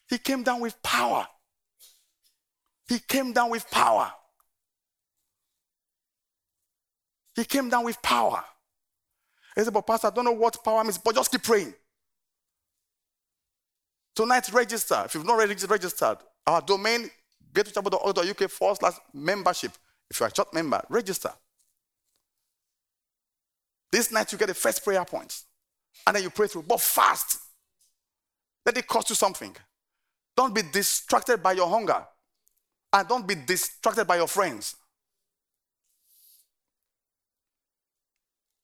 He 0.08 0.18
came 0.18 0.42
down 0.42 0.60
with 0.60 0.80
power. 0.82 1.26
He 2.88 2.98
came 2.98 3.32
down 3.32 3.50
with 3.50 3.68
power. 3.70 4.12
He 7.34 7.44
came 7.44 7.68
down 7.68 7.84
with 7.84 8.00
power. 8.02 8.44
He 9.56 9.64
said, 9.64 9.72
But 9.72 9.86
Pastor, 9.86 10.08
I 10.08 10.10
don't 10.10 10.24
know 10.24 10.32
what 10.32 10.62
power 10.62 10.82
means, 10.84 10.98
but 10.98 11.14
just 11.14 11.30
keep 11.30 11.42
praying. 11.42 11.74
Tonight, 14.14 14.52
register. 14.52 15.02
If 15.04 15.14
you've 15.14 15.26
not 15.26 15.38
registered, 15.38 16.18
our 16.46 16.60
domain, 16.60 17.10
gatewaychapel.org.uk 17.52 18.50
forward 18.50 18.76
slash 18.78 18.94
membership. 19.12 19.72
If 20.10 20.20
you're 20.20 20.28
a 20.28 20.32
church 20.32 20.48
member, 20.52 20.80
register. 20.88 21.30
This 23.90 24.12
night, 24.12 24.30
you 24.30 24.38
get 24.38 24.48
the 24.48 24.54
first 24.54 24.84
prayer 24.84 25.04
point. 25.04 25.42
And 26.06 26.14
then 26.14 26.22
you 26.22 26.30
pray 26.30 26.46
through. 26.46 26.64
But 26.64 26.80
fast. 26.80 27.38
Let 28.66 28.76
it 28.76 28.86
cost 28.86 29.08
you 29.10 29.16
something. 29.16 29.54
Don't 30.36 30.54
be 30.54 30.62
distracted 30.62 31.42
by 31.42 31.52
your 31.52 31.68
hunger. 31.68 32.04
And 32.92 33.08
don't 33.08 33.26
be 33.26 33.34
distracted 33.34 34.06
by 34.06 34.16
your 34.16 34.28
friends. 34.28 34.76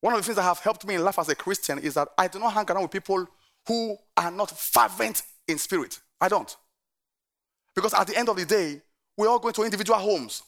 One 0.00 0.14
of 0.14 0.20
the 0.20 0.24
things 0.24 0.36
that 0.36 0.42
have 0.42 0.60
helped 0.60 0.86
me 0.86 0.94
in 0.94 1.04
life 1.04 1.18
as 1.18 1.28
a 1.28 1.34
Christian 1.34 1.78
is 1.78 1.94
that 1.94 2.08
I 2.16 2.28
do 2.28 2.38
not 2.38 2.52
hang 2.54 2.70
around 2.70 2.82
with 2.82 2.90
people 2.90 3.26
who 3.66 3.96
are 4.16 4.30
not 4.30 4.50
fervent 4.50 5.22
in 5.46 5.58
spirit. 5.58 6.00
I 6.20 6.28
don't. 6.28 6.56
Because 7.74 7.92
at 7.94 8.06
the 8.06 8.16
end 8.16 8.28
of 8.28 8.36
the 8.36 8.46
day, 8.46 8.80
we're 9.16 9.28
all 9.28 9.38
going 9.38 9.54
to 9.54 9.62
individual 9.62 9.98
homes. 9.98 10.42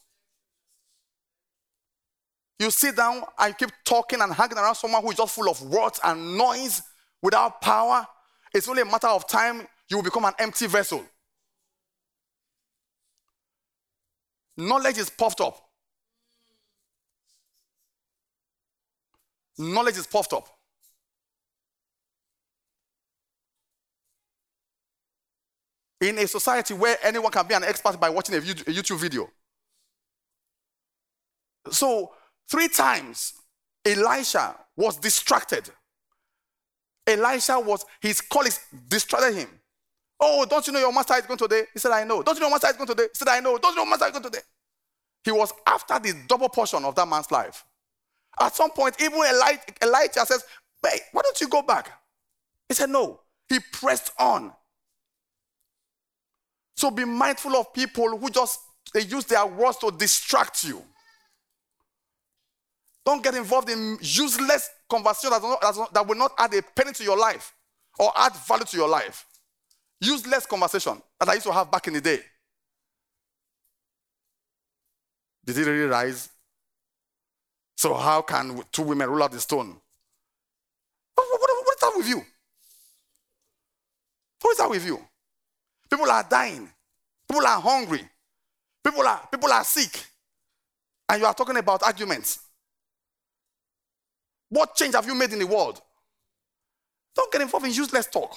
You 2.58 2.70
sit 2.70 2.96
down 2.96 3.22
and 3.38 3.58
keep 3.58 3.70
talking 3.85 4.20
and 4.20 4.32
hanging 4.32 4.56
around 4.56 4.76
someone 4.76 5.02
who 5.02 5.11
is 5.11 5.16
just 5.16 5.35
full 5.35 5.50
of 5.50 5.61
words 5.62 6.00
and 6.02 6.38
noise 6.38 6.80
without 7.20 7.61
power. 7.61 8.06
It's 8.54 8.68
only 8.68 8.82
a 8.82 8.87
matter 8.87 9.08
of 9.08 9.28
time 9.28 9.66
you 9.88 9.96
will 9.96 10.04
become 10.04 10.24
an 10.24 10.35
empty 10.38 10.66
vessel. 10.66 11.04
Knowledge 14.56 14.98
is 14.98 15.10
puffed 15.10 15.40
up. 15.40 15.58
Knowledge 19.58 19.96
is 19.96 20.06
puffed 20.06 20.32
up. 20.32 20.48
In 26.00 26.18
a 26.18 26.26
society 26.26 26.74
where 26.74 26.96
anyone 27.02 27.30
can 27.30 27.46
be 27.46 27.54
an 27.54 27.62
expert 27.62 27.98
by 28.00 28.10
watching 28.10 28.34
a 28.34 28.40
YouTube 28.40 28.98
video. 28.98 29.30
So, 31.70 32.12
three 32.50 32.68
times 32.68 33.34
Elisha 33.84 34.56
was 34.76 34.96
distracted. 34.96 35.70
Elisha 37.06 37.60
was, 37.60 37.84
his 38.00 38.20
colleagues 38.20 38.60
distracted 38.88 39.34
him. 39.34 39.48
Oh, 40.24 40.46
don't 40.48 40.64
you 40.68 40.72
know 40.72 40.78
your 40.78 40.92
master 40.92 41.14
is 41.14 41.26
going 41.26 41.37
today? 41.37 41.64
He 41.72 41.80
said, 41.80 41.90
I 41.90 42.04
know. 42.04 42.22
Don't 42.22 42.37
you 42.37 42.40
know 42.40 42.46
your 42.46 42.54
master 42.54 42.68
is 42.68 42.76
going 42.76 42.87
today? 42.87 43.02
He 43.12 43.18
said, 43.18 43.26
I 43.26 43.40
know. 43.40 43.58
Don't 43.58 43.72
you 43.72 43.76
know 43.76 43.82
your 43.82 43.90
master 43.90 44.06
is 44.06 44.12
going 44.12 44.22
today? 44.22 44.38
He 45.24 45.32
was 45.32 45.52
after 45.66 45.98
the 45.98 46.14
double 46.28 46.48
portion 46.48 46.85
of 46.85 46.94
that 46.94 47.08
man's 47.08 47.28
life. 47.32 47.64
At 48.40 48.54
some 48.54 48.70
point, 48.70 48.94
even 49.02 49.18
Elijah 49.82 50.24
says, 50.24 50.44
Wait, 50.85 51.00
why 51.11 51.22
don't 51.22 51.40
you 51.40 51.48
go 51.48 51.62
back? 51.62 51.90
He 52.68 52.74
said, 52.76 52.88
No. 52.88 53.20
He 53.48 53.58
pressed 53.72 54.12
on. 54.16 54.52
So 56.76 56.92
be 56.92 57.04
mindful 57.04 57.56
of 57.56 57.74
people 57.74 58.16
who 58.16 58.30
just 58.30 58.61
they 58.94 59.02
use 59.02 59.24
their 59.24 59.44
words 59.44 59.78
to 59.78 59.90
distract 59.90 60.62
you. 60.62 60.82
Don't 63.04 63.24
get 63.24 63.35
involved 63.35 63.68
in 63.68 63.98
useless 64.00 64.70
conversations 64.88 65.40
that, 65.40 65.88
that 65.92 66.06
will 66.06 66.16
not 66.16 66.32
add 66.38 66.54
a 66.54 66.62
penny 66.62 66.92
to 66.92 67.02
your 67.02 67.18
life 67.18 67.52
or 67.98 68.12
add 68.16 68.32
value 68.46 68.64
to 68.64 68.76
your 68.76 68.88
life. 68.88 69.26
Useless 70.02 70.46
conversation 70.46 71.00
that 71.20 71.28
I 71.28 71.34
used 71.34 71.46
to 71.46 71.52
have 71.52 71.70
back 71.70 71.86
in 71.86 71.94
the 71.94 72.00
day. 72.00 72.18
Did 75.44 75.56
he 75.56 75.62
really 75.62 75.88
rise? 75.88 76.28
So 77.76 77.94
how 77.94 78.22
can 78.22 78.60
two 78.72 78.82
women 78.82 79.08
roll 79.08 79.22
out 79.22 79.30
the 79.30 79.38
stone? 79.38 79.76
What, 81.14 81.26
what, 81.30 81.40
what 81.40 81.76
is 81.76 81.80
that 81.80 81.92
with 81.96 82.08
you? 82.08 82.22
What 84.40 84.50
is 84.50 84.58
that 84.58 84.70
with 84.70 84.84
you? 84.84 84.98
People 85.88 86.10
are 86.10 86.26
dying. 86.28 86.68
People 87.28 87.46
are 87.46 87.60
hungry. 87.60 88.02
People 88.82 89.06
are, 89.06 89.28
people 89.30 89.52
are 89.52 89.62
sick. 89.62 90.04
And 91.08 91.20
you 91.20 91.26
are 91.26 91.34
talking 91.34 91.56
about 91.56 91.84
arguments. 91.84 92.40
What 94.48 94.74
change 94.74 94.94
have 94.94 95.06
you 95.06 95.14
made 95.14 95.32
in 95.32 95.38
the 95.38 95.46
world? 95.46 95.80
Don't 97.14 97.30
get 97.30 97.40
involved 97.40 97.66
in 97.66 97.72
useless 97.72 98.06
talk. 98.06 98.36